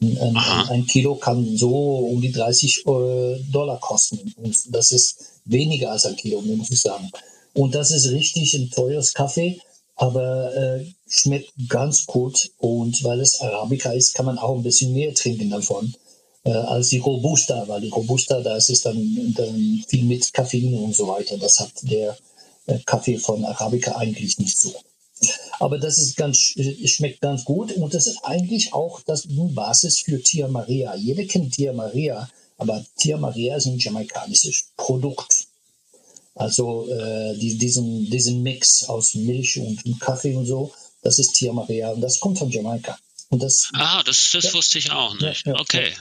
Ein, 0.00 0.36
ein, 0.68 0.86
Kilo 0.86 1.14
kann 1.16 1.56
so 1.56 1.70
um 1.70 2.20
die 2.20 2.32
30 2.32 2.84
äh, 2.86 3.38
Dollar 3.50 3.80
kosten. 3.80 4.34
Und 4.36 4.74
das 4.74 4.92
ist 4.92 5.40
weniger 5.46 5.90
als 5.92 6.04
ein 6.04 6.16
Kilo, 6.16 6.42
muss 6.42 6.70
ich 6.70 6.80
sagen. 6.80 7.10
Und 7.54 7.74
das 7.74 7.90
ist 7.90 8.10
richtig 8.10 8.52
ein 8.54 8.70
teures 8.70 9.14
Kaffee, 9.14 9.58
aber 9.94 10.54
äh, 10.54 10.86
schmeckt 11.08 11.52
ganz 11.68 12.04
gut. 12.04 12.50
Und 12.58 13.02
weil 13.04 13.20
es 13.20 13.40
Arabica 13.40 13.92
ist, 13.92 14.12
kann 14.12 14.26
man 14.26 14.38
auch 14.38 14.56
ein 14.56 14.62
bisschen 14.62 14.92
mehr 14.92 15.14
trinken 15.14 15.48
davon 15.48 15.94
äh, 16.44 16.50
als 16.50 16.88
die 16.88 16.98
Robusta, 16.98 17.66
weil 17.66 17.80
die 17.80 17.88
Robusta, 17.88 18.40
da 18.40 18.56
ist 18.56 18.70
es 18.70 18.82
dann, 18.82 19.34
dann 19.34 19.84
viel 19.88 20.04
mit 20.04 20.32
Koffein 20.32 20.74
und 20.74 20.94
so 20.94 21.08
weiter. 21.08 21.38
Das 21.38 21.58
hat 21.58 21.72
der 21.82 22.16
äh, 22.66 22.78
Kaffee 22.84 23.16
von 23.16 23.44
Arabica 23.44 23.96
eigentlich 23.96 24.38
nicht 24.38 24.58
so. 24.58 24.74
Aber 25.58 25.78
das 25.78 25.98
ist 25.98 26.16
ganz, 26.16 26.52
äh, 26.56 26.86
schmeckt 26.88 27.20
ganz 27.20 27.44
gut 27.44 27.72
und 27.72 27.94
das 27.94 28.06
ist 28.06 28.18
eigentlich 28.24 28.72
auch 28.72 29.00
das 29.02 29.22
die 29.22 29.52
Basis 29.54 30.00
für 30.00 30.22
Tia 30.22 30.48
Maria. 30.48 30.94
Jeder 30.96 31.24
kennt 31.24 31.54
Tia 31.54 31.72
Maria, 31.72 32.28
aber 32.58 32.84
Tia 32.98 33.16
Maria 33.18 33.56
ist 33.56 33.66
ein 33.66 33.78
jamaikanisches 33.78 34.68
Produkt. 34.76 35.46
Also 36.34 36.86
äh, 36.90 37.36
die, 37.38 37.56
diesen, 37.56 38.10
diesen 38.10 38.42
Mix 38.42 38.84
aus 38.84 39.14
Milch 39.14 39.58
und 39.58 39.82
Kaffee 40.00 40.34
und 40.34 40.44
so, 40.46 40.72
das 41.02 41.18
ist 41.18 41.32
Tia 41.34 41.52
Maria 41.52 41.90
und 41.90 42.00
das 42.02 42.20
kommt 42.20 42.38
von 42.38 42.50
Jamaika. 42.50 42.98
Und 43.30 43.42
das, 43.42 43.70
Ah, 43.74 44.02
das, 44.04 44.30
das 44.32 44.44
Ja. 44.44 44.54
wusste 44.54 44.78
ich 44.78 44.90
auch 44.90 45.14
nicht. 45.18 45.46
Ja, 45.46 45.54
ja, 45.54 45.60
okay. 45.60 45.92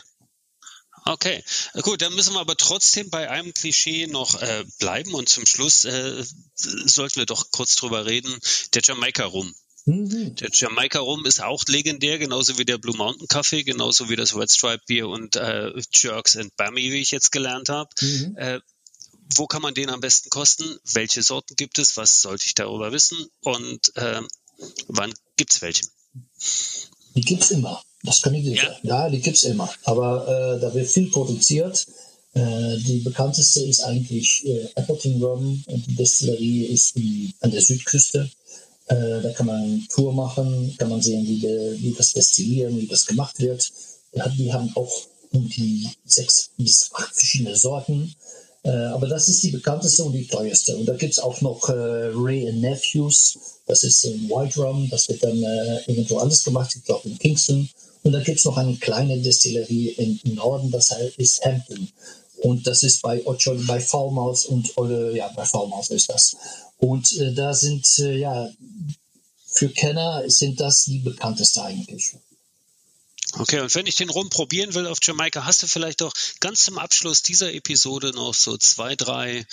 Okay, 1.08 1.44
gut, 1.84 2.02
dann 2.02 2.16
müssen 2.16 2.34
wir 2.34 2.40
aber 2.40 2.58
trotzdem 2.58 3.12
bei 3.12 3.30
einem 3.30 3.54
Klischee 3.54 4.08
noch 4.08 4.42
äh, 4.42 4.66
bleiben 4.80 5.14
und 5.14 5.30
zum 5.30 5.46
Schluss 5.46 5.86
äh, 5.86 6.24
sollten 6.56 7.18
wir 7.18 7.28
doch 7.28 7.52
kurz 7.52 7.76
drüber 7.76 8.08
reden. 8.08 8.36
Der 8.74 8.82
Jamaika 8.84 9.26
Rum. 9.26 9.54
Mhm. 9.86 10.36
Der 10.36 10.50
Jamaika 10.52 11.00
Rum 11.00 11.26
ist 11.28 11.44
auch 11.44 11.64
legendär, 11.68 12.18
genauso 12.18 12.58
wie 12.58 12.66
der 12.66 12.80
Blue 12.80 12.98
Mountain 12.98 13.28
Kaffee, 13.28 13.64
genauso 13.64 14.10
wie 14.10 14.16
das 14.16 14.36
Red 14.36 14.50
Stripe 14.50 14.84
Bier 14.88 15.08
und 15.08 15.36
äh, 15.36 15.74
Jerks 15.94 16.38
and 16.38 16.56
Bammy, 16.58 16.92
wie 16.92 17.02
ich 17.02 17.12
jetzt 17.12 17.32
gelernt 17.32 17.70
habe. 17.70 17.90
Mhm. 18.02 18.36
Äh, 18.38 18.60
wo 19.36 19.46
kann 19.46 19.62
man 19.62 19.76
den 19.76 19.92
am 19.92 20.02
besten 20.02 20.32
kosten? 20.32 20.80
Welche 20.92 21.22
Sorten 21.22 21.56
gibt 21.56 21.78
es? 21.78 21.98
Was 21.98 22.22
sollte 22.22 22.46
ich 22.48 22.56
darüber 22.56 22.92
wissen? 22.92 23.30
Und 23.42 23.96
äh, 23.96 24.22
wann 24.88 25.14
gibt's 25.38 25.62
welche? 25.62 25.86
Die 27.16 27.22
gibt's 27.22 27.52
immer. 27.52 27.84
Das 28.06 28.22
kann 28.22 28.34
ich 28.34 28.44
dir 28.44 28.56
Ja? 28.56 28.64
sagen. 28.64 28.88
Ja, 28.88 29.10
die 29.10 29.20
gibt's 29.22 29.44
immer. 29.44 29.70
Aber 29.84 30.28
äh, 30.28 30.62
da 30.62 30.74
wird 30.74 30.88
viel 30.88 31.10
produziert. 31.10 31.86
Äh, 32.34 32.78
die 32.80 33.00
bekannteste 33.00 33.62
ist 33.64 33.82
eigentlich 33.82 34.46
äh, 34.46 34.68
Appleton 34.76 35.24
Rum 35.24 35.64
die 35.68 35.96
Destillerie 35.96 36.66
ist 36.66 36.96
in, 36.96 37.34
an 37.42 37.52
der 37.52 37.62
Südküste. 37.62 38.30
Äh, 38.88 39.22
da 39.22 39.32
kann 39.34 39.48
man 39.48 39.62
eine 39.62 39.82
Tour 39.90 40.14
machen, 40.14 40.76
kann 40.78 40.90
man 40.90 41.02
sehen, 41.02 41.26
wie, 41.28 41.40
de, 41.40 41.82
wie 41.82 41.94
das 41.98 42.14
destillieren, 42.14 42.80
wie 42.80 42.88
das 42.88 43.06
gemacht 43.06 43.40
wird. 43.40 43.72
Die 44.38 44.54
haben 44.54 44.72
auch 44.76 44.94
um 45.32 45.50
die 45.50 45.90
sechs 46.06 46.52
bis 46.58 46.90
acht 46.94 47.14
verschiedene 47.16 47.56
Sorten. 47.56 48.16
Äh, 48.64 48.70
aber 48.70 49.08
das 49.08 49.28
ist 49.28 49.44
die 49.44 49.52
bekannteste 49.52 50.04
und 50.04 50.14
die 50.14 50.28
teuerste. 50.28 50.76
Und 50.76 50.88
da 50.88 50.96
gibt's 50.96 51.20
auch 51.20 51.40
noch 51.42 51.70
äh, 51.70 51.74
Ray 52.14 52.48
and 52.50 52.62
Nephews. 52.62 53.38
Das 53.68 53.84
ist 53.84 54.04
ein 54.06 54.30
White 54.30 54.60
Rum. 54.60 54.90
Das 54.90 55.08
wird 55.08 55.24
dann 55.24 55.42
äh, 55.44 55.82
irgendwo 55.88 56.18
anders 56.18 56.44
gemacht. 56.44 56.74
Ich 56.76 56.84
glaube 56.84 57.08
in 57.10 57.18
Kingston. 57.20 57.70
Und 58.06 58.12
da 58.12 58.20
gibt's 58.22 58.46
noch 58.46 58.58
eine 58.58 58.76
kleine 58.76 59.20
Destillerie 59.20 59.90
im 59.90 60.36
Norden. 60.36 60.70
Das 60.70 60.92
heißt, 60.92 61.18
ist 61.18 61.44
Hampton. 61.44 61.90
Und 62.38 62.68
das 62.68 62.84
ist 62.84 63.02
bei 63.02 63.26
Ocho, 63.26 63.56
bei 63.66 63.80
Falmouth 63.80 64.46
und 64.46 64.72
äh, 64.78 65.18
ja, 65.18 65.28
bei 65.36 65.44
Falmouth 65.44 65.90
ist 65.90 66.10
das. 66.10 66.36
Und 66.78 67.12
äh, 67.18 67.34
da 67.34 67.52
sind 67.56 67.84
äh, 68.00 68.20
ja 68.20 68.48
für 69.48 69.70
Kenner 69.70 70.24
sind 70.28 70.60
das 70.60 70.84
die 70.84 71.00
bekannteste 71.00 71.64
eigentlich. 71.64 72.14
Okay, 73.40 73.62
und 73.62 73.74
wenn 73.74 73.88
ich 73.88 73.96
den 73.96 74.12
Rum 74.12 74.30
probieren 74.30 74.76
will 74.76 74.86
auf 74.86 75.00
Jamaika, 75.02 75.46
hast 75.46 75.64
du 75.64 75.68
vielleicht 75.68 76.02
doch 76.02 76.14
ganz 76.42 76.64
zum 76.64 76.78
Abschluss 76.78 77.24
dieser 77.24 77.54
Episode 77.54 78.12
noch 78.12 78.36
so 78.36 78.56
zwei, 78.58 78.96
drei 78.96 79.48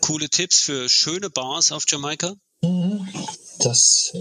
coole 0.00 0.30
Tipps 0.30 0.60
für 0.60 0.88
schöne 0.88 1.28
Bars 1.28 1.72
auf 1.72 1.84
Jamaika? 1.86 2.34
Mhm. 2.62 3.06
Das, 3.58 4.12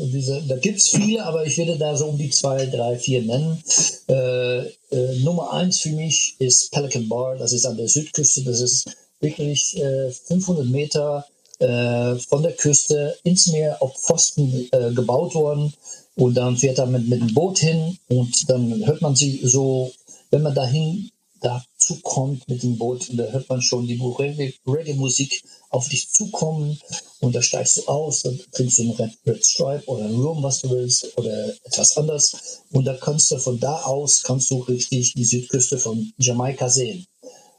da 0.47 0.57
gibt's 0.57 0.89
viele, 0.89 1.23
aber 1.23 1.45
ich 1.45 1.57
würde 1.57 1.77
da 1.77 1.95
so 1.95 2.07
um 2.07 2.17
die 2.17 2.29
zwei, 2.29 2.65
drei, 2.65 2.97
vier 2.97 3.21
nennen. 3.21 3.63
Äh, 4.07 4.59
äh, 4.65 5.19
Nummer 5.23 5.53
eins 5.53 5.79
für 5.79 5.89
mich 5.89 6.35
ist 6.39 6.71
Pelican 6.71 7.07
Bar. 7.07 7.35
Das 7.37 7.53
ist 7.53 7.65
an 7.65 7.77
der 7.77 7.87
Südküste. 7.87 8.43
Das 8.43 8.61
ist 8.61 8.89
wirklich 9.19 9.77
äh, 9.77 10.11
500 10.11 10.65
Meter 10.65 11.25
äh, 11.59 12.15
von 12.15 12.43
der 12.43 12.53
Küste 12.53 13.17
ins 13.23 13.47
Meer 13.47 13.81
auf 13.81 13.95
Pfosten 13.95 14.67
äh, 14.71 14.91
gebaut 14.91 15.35
worden. 15.35 15.73
Und 16.15 16.35
dann 16.35 16.57
fährt 16.57 16.79
er 16.79 16.87
mit, 16.87 17.07
mit 17.07 17.21
dem 17.21 17.33
Boot 17.33 17.59
hin 17.59 17.97
und 18.09 18.49
dann 18.49 18.85
hört 18.87 19.01
man 19.01 19.15
sie 19.15 19.39
so, 19.43 19.91
wenn 20.31 20.41
man 20.41 20.55
dahin 20.55 21.11
dazu 21.41 21.76
kommt 21.95 22.47
mit 22.47 22.63
dem 22.63 22.77
Boot, 22.77 23.07
da 23.13 23.23
hört 23.25 23.49
man 23.49 23.61
schon 23.61 23.87
die 23.87 23.99
Reggae- 23.99 24.53
Reggae-Musik 24.65 25.43
auf 25.69 25.89
dich 25.89 26.09
zukommen 26.11 26.79
und 27.19 27.35
da 27.35 27.41
steigst 27.41 27.77
du 27.77 27.87
aus, 27.87 28.21
dann 28.21 28.39
trinkst 28.51 28.77
du 28.77 28.83
einen 28.83 28.91
Red, 28.91 29.11
Red 29.25 29.45
Stripe 29.45 29.83
oder 29.87 30.05
einen 30.05 30.21
Rum, 30.21 30.43
was 30.43 30.61
du 30.61 30.69
willst 30.69 31.17
oder 31.17 31.53
etwas 31.63 31.97
anderes 31.97 32.61
und 32.71 32.85
da 32.85 32.93
kannst 32.95 33.31
du 33.31 33.37
von 33.37 33.59
da 33.59 33.81
aus, 33.83 34.23
kannst 34.23 34.51
du 34.51 34.59
richtig 34.59 35.13
die 35.13 35.25
Südküste 35.25 35.77
von 35.77 36.11
Jamaika 36.17 36.69
sehen. 36.69 37.05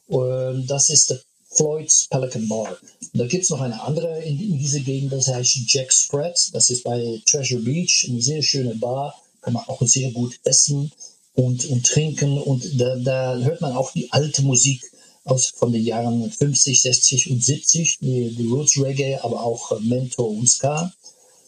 Und 0.06 0.66
das 0.66 0.88
ist 0.88 1.10
der 1.10 1.20
Floyd's 1.50 2.06
Pelican 2.08 2.48
Bar. 2.48 2.78
Und 3.12 3.18
da 3.18 3.26
gibt's 3.26 3.50
noch 3.50 3.60
eine 3.60 3.82
andere 3.82 4.22
in, 4.22 4.40
in 4.40 4.58
dieser 4.58 4.80
Gegend, 4.80 5.12
das 5.12 5.28
heißt 5.28 5.58
Jack 5.66 5.92
Spread. 5.92 6.38
Das 6.52 6.70
ist 6.70 6.84
bei 6.84 7.20
Treasure 7.26 7.60
Beach, 7.60 8.06
eine 8.08 8.22
sehr 8.22 8.42
schöne 8.42 8.74
Bar. 8.74 9.14
Kann 9.40 9.54
man 9.54 9.64
auch 9.66 9.80
sehr 9.82 10.10
gut 10.12 10.38
essen 10.44 10.92
und, 11.38 11.64
und 11.66 11.86
trinken. 11.86 12.36
Und 12.36 12.80
da, 12.80 12.96
da 12.96 13.36
hört 13.38 13.60
man 13.60 13.72
auch 13.72 13.92
die 13.92 14.10
alte 14.10 14.42
Musik 14.42 14.82
aus 15.24 15.46
von 15.46 15.72
den 15.72 15.84
Jahren 15.84 16.30
50, 16.30 16.82
60 16.82 17.30
und 17.30 17.44
70, 17.44 17.98
die, 18.00 18.34
die 18.34 18.46
Roots 18.48 18.76
Reggae, 18.78 19.18
aber 19.22 19.44
auch 19.44 19.72
äh, 19.72 19.80
Mento 19.80 20.24
und 20.24 20.48
Ska. 20.48 20.92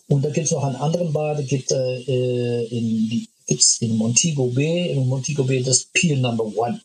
Und 0.09 0.25
da 0.25 0.31
gibt 0.31 0.47
es 0.47 0.53
noch 0.53 0.65
einen 0.65 0.77
anderen 0.77 1.13
Bar, 1.13 1.35
da 1.35 1.43
gibt 1.43 1.73
äh, 1.73 2.65
in, 2.67 3.27
gibt's 3.47 3.79
in 3.81 3.97
Montego 3.97 4.47
Bay, 4.47 4.93
in 4.93 5.09
Montego 5.09 5.45
Bay 5.45 5.63
das 5.63 5.87
Peel 5.93 6.19
Number 6.19 6.45
One. 6.45 6.81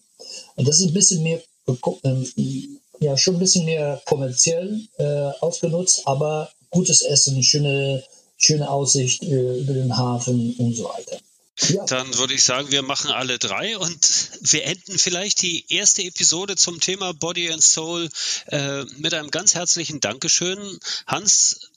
Und 0.56 0.68
das 0.68 0.80
ist 0.80 0.88
ein 0.88 0.94
bisschen 0.94 1.22
mehr, 1.22 1.42
ähm, 2.04 2.28
ja, 3.02 3.18
schon 3.18 3.36
ein 3.36 3.40
bisschen 3.40 3.66
mehr 3.66 4.02
kommerziell 4.06 4.80
äh, 4.98 5.32
ausgenutzt, 5.42 6.02
aber 6.06 6.50
gutes 6.72 7.02
Essen, 7.02 7.44
schöne, 7.44 8.04
schöne 8.38 8.70
Aussicht 8.70 9.24
äh, 9.24 9.60
über 9.60 9.74
den 9.74 9.96
Hafen 9.96 10.56
und 10.58 10.76
so 10.76 10.86
weiter. 10.86 11.20
Dann 11.88 12.18
würde 12.18 12.34
ich 12.34 12.44
sagen, 12.44 12.72
wir 12.72 12.82
machen 12.82 13.12
alle 13.12 13.40
drei 13.40 13.78
und 13.78 14.30
wir 14.42 14.66
enden 14.66 14.98
vielleicht 14.98 15.42
die 15.42 15.66
erste 15.74 16.04
Episode 16.04 16.58
zum 16.58 16.82
Thema 16.82 17.14
Body 17.14 17.50
and 17.50 17.64
Soul 17.64 18.10
äh, 18.48 18.84
mit 18.98 19.14
einem 19.14 19.32
ganz 19.32 19.56
herzlichen 19.56 20.02
Dankeschön. 20.02 20.80
Hans, 21.08 21.72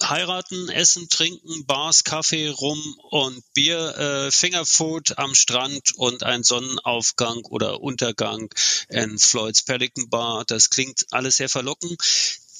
heiraten, 0.00 0.68
essen, 0.68 1.08
trinken, 1.08 1.66
Bars, 1.66 2.04
Kaffee, 2.04 2.48
Rum 2.48 2.80
und 3.10 3.42
Bier, 3.54 3.96
äh, 3.96 4.30
Fingerfood 4.30 5.18
am 5.18 5.34
Strand 5.34 5.92
und 5.96 6.22
ein 6.22 6.44
Sonnenaufgang 6.44 7.44
oder 7.46 7.80
Untergang 7.80 8.52
in 8.88 9.18
Floyds 9.18 9.62
Pelican 9.62 10.08
Bar. 10.10 10.44
Das 10.46 10.70
klingt 10.70 11.06
alles 11.10 11.36
sehr 11.36 11.48
verlockend. 11.48 12.00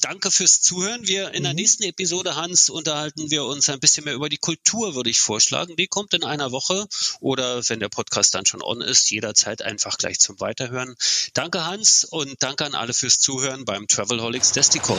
Danke 0.03 0.33
fürs 0.33 0.61
Zuhören. 0.61 1.07
Wir 1.07 1.33
in 1.33 1.45
der 1.45 1.53
mhm. 1.53 1.57
nächsten 1.57 1.85
Episode, 1.85 2.35
Hans, 2.35 2.69
unterhalten 2.69 3.31
wir 3.31 3.45
uns 3.45 3.69
ein 3.71 3.79
bisschen 3.79 4.05
mehr 4.05 4.15
über 4.15 4.29
die 4.29 4.37
Kultur, 4.37 4.97
würde 4.97 5.11
ich 5.11 5.21
vorschlagen. 5.21 5.77
Die 5.77 5.87
kommt 5.87 6.13
in 6.13 6.25
einer 6.25 6.51
Woche 6.51 6.89
oder 7.21 7.63
wenn 7.69 7.79
der 7.79 7.89
Podcast 7.89 8.35
dann 8.35 8.45
schon 8.45 8.63
on 8.63 8.81
ist, 8.81 9.13
jederzeit 9.13 9.63
einfach 9.63 9.97
gleich 9.99 10.19
zum 10.19 10.41
Weiterhören. 10.41 10.97
Danke, 11.35 11.65
Hans, 11.65 12.03
und 12.03 12.43
danke 12.43 12.65
an 12.65 12.75
alle 12.75 12.95
fürs 12.95 13.21
Zuhören 13.21 13.65
beim 13.65 13.87
Travelholics 13.87 14.51
Destical. 14.51 14.99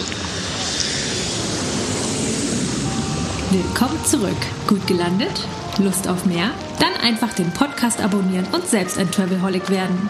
Willkommen 3.51 4.05
zurück. 4.05 4.37
Gut 4.67 4.87
gelandet? 4.87 5.37
Lust 5.79 6.07
auf 6.07 6.23
mehr? 6.23 6.53
Dann 6.79 6.95
einfach 6.95 7.33
den 7.33 7.53
Podcast 7.53 7.99
abonnieren 7.99 8.47
und 8.53 8.69
selbst 8.69 8.97
ein 8.97 9.11
Travelholic 9.11 9.69
werden. 9.69 10.09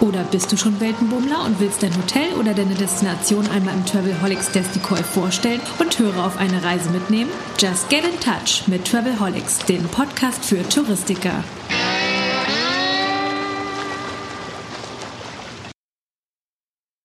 Oder 0.00 0.24
bist 0.24 0.50
du 0.50 0.56
schon 0.56 0.80
Weltenbummler 0.80 1.44
und 1.44 1.60
willst 1.60 1.82
dein 1.82 1.94
Hotel 1.96 2.32
oder 2.38 2.54
deine 2.54 2.74
Destination 2.74 3.46
einmal 3.50 3.74
im 3.74 3.84
Travelholics 3.84 4.50
Decoy 4.50 5.02
vorstellen 5.02 5.60
und 5.78 5.98
Hörer 5.98 6.24
auf 6.24 6.38
eine 6.38 6.62
Reise 6.64 6.88
mitnehmen? 6.90 7.30
Just 7.58 7.88
get 7.90 8.04
in 8.04 8.18
touch 8.18 8.66
mit 8.66 8.86
Travelholics, 8.86 9.58
dem 9.58 9.84
Podcast 9.88 10.42
für 10.42 10.66
Touristiker. 10.68 11.44